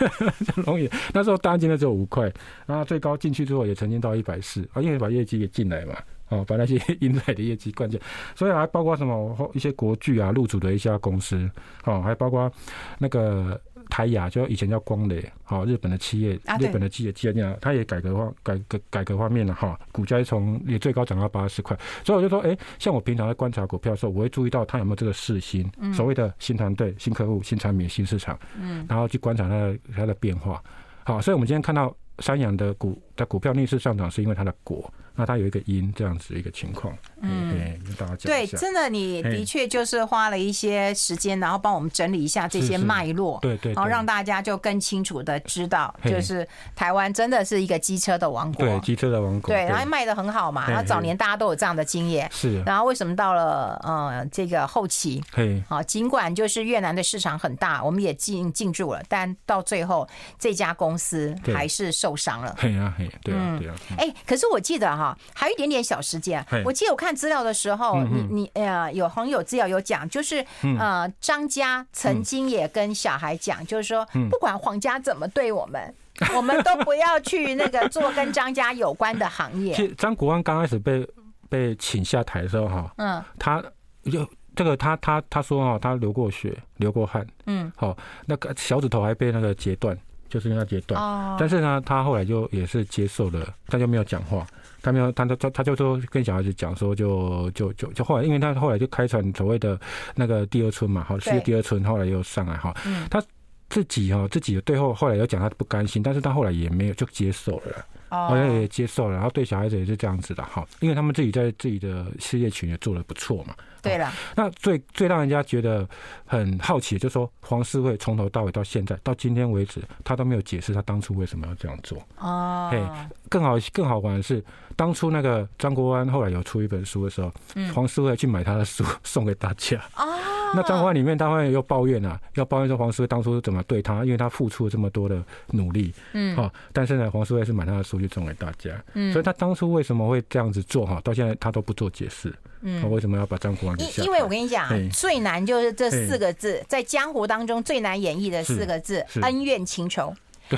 [0.65, 0.89] 龙眼。
[1.13, 2.31] 那时候单金的只有五块，
[2.65, 5.95] 然后最高进去之后也曾经到一百四啊，因为把业绩给进来嘛。
[6.29, 7.99] 哦，把那些 英来的业绩灌进，
[8.35, 11.49] 所以还包括什么一些国巨啊入主的一家公司，
[11.85, 12.51] 哦，还包括
[12.99, 13.59] 那个
[13.89, 30.63] 台亚，就以前叫光磊，好，日本的企业，日本的企业企业它也改革方改革改革方面了哈，股价从也最高涨到八十块，所以我就说，哎，像我平常在观察股票的时候，我会注意到它有没有这个四新，所谓的新团队、新客户、新产品、新市场，嗯，然后去观察它的它的变化，
[31.03, 34.91] 好，所以我们今天看到三洋的股的股票逆势上涨，是因为它的果。
[35.19, 38.19] 那它有一个因这样子一个情况，嗯，跟大家讲。
[38.19, 60.07] 对，真的，你的确就是花了一些时间，然后帮我们整理一下这些脉络，对对，然后让大家就更清楚的知道，就是台湾真的是一个机车的王国，对，机车的王国，对，然后卖的很好嘛，然后早年大家都有这样的经验，是，然后为什么到了呃这个后期，嘿，好，尽管就是越南的市场很大，我们也进进驻了，但到最后
[60.37, 65.08] 这家公司还是受伤了，嘿啊嘿，对啊对啊，哎，可是我记得哈。
[65.33, 70.45] 还有一点点小时间，我记得我看资料的时候，你你呃有朋友资料有讲，就是
[70.77, 75.93] 呃张家曾经也跟小孩讲，就是说不管皇家怎么对我们，
[76.35, 79.73] 我们都不要去那个做跟张家有关的行业。
[79.75, 81.07] 其实张国安刚开始被
[81.49, 83.63] 被请下台的时候，哈，嗯，他
[84.11, 89.97] 就这个他他他说哈，他流过血，流过汗，嗯，好，那个小指头还被那个截断，
[90.27, 94.45] 就是因为他截断，但是呢，他后来就也是接受了，他就没有讲话。
[94.81, 99.79] 他没有，他他他他就说跟小孩子讲说，就就就就后来，因为他后来就开船所谓的
[100.15, 102.75] 那个第二村嘛，好，是第二村，后来又上来哈，
[103.09, 103.21] 他
[103.69, 113.55] 自己哈自己最后后来又讲他不甘心，但是他后来也没有就接受了，好像也接受了，然后对小孩子也是这样子的哈，因为他们自己在自己的事业群也做的不错嘛。
[113.81, 115.87] 对了，那最最让人家觉得
[116.25, 121.97] 很好奇，就是说黄世慧从头到尾到现在到今天为止，他都没有解释他当初为什么要这样做。
[122.17, 124.43] 哦，哎，更好更好玩的是，
[124.75, 127.31] 当初那个张国安后来有出一本书的时候，
[127.73, 129.77] 黄世惠去买他的书送给大家。
[129.95, 130.19] 哦，
[130.53, 135.93] 那张国安里面当然又抱怨啊，要抱怨说黄世惠当初怎么对他，因为他付出了这么多的努力。
[136.11, 138.71] 嗯，好，但是呢，黄世惠是买他的书去送给大家。
[138.93, 142.33] 嗯，所以他当初为什么会这样子做哈，到现在他都不做解释。
[142.61, 143.77] 嗯，他为什么要把张国荣？
[143.77, 150.13] 因因为我跟你讲，最难就是这四个字，在江湖当中最难演绎的四个字：恩怨情仇。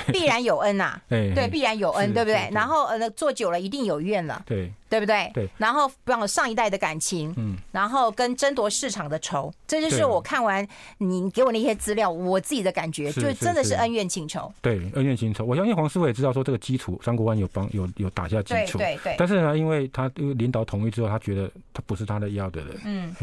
[0.07, 2.49] 必然有恩 呐，对，必然有恩，对不对？
[2.53, 5.31] 然后呃，做久了一定有怨了，对，对不对？
[5.33, 5.49] 对。
[5.57, 10.67] 然后比方上一代的感情，嗯，然后跟争夺市场的仇，这就是我看完
[10.97, 14.51] 你给我那些资料，我自己的感觉，就真的是恩怨情仇。
[14.61, 15.45] 对，恩怨情仇。
[15.45, 19.15] 我相信黄师傅也知道说这个基础，三国安有帮有有打下基础，对对。
[19.17, 23.15] 但是呢，因为他因为领导同意之后，他觉得他不是他的要的人，嗯，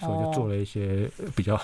[0.00, 1.56] 所以就做了一些比较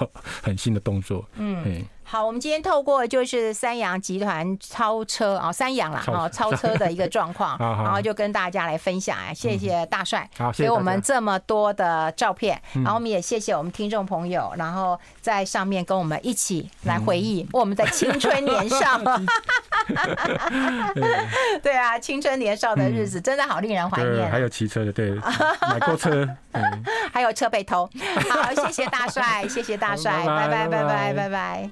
[0.42, 1.84] 狠心的动作，嗯。
[2.08, 18.98] 好，我们今天透过就是三洋集团超车啊，三洋啦哦，超车的一个状况， 然后就跟大家来分享啊，谢谢大帅给我们这么多的照片，然后我们也谢谢我们听众朋友，然后在上面跟我们一起来回忆我们的青春年少，
[21.62, 21.76] 对。
[21.76, 25.10] 啊，青春年少的日子真的好令人怀念，还有骑车的，对，
[25.68, 26.26] 买过车，
[27.12, 27.88] 还有车被偷，
[28.30, 31.12] 好，谢谢大帅，谢谢大帅，拜拜拜拜。
[31.12, 31.70] 拜拜。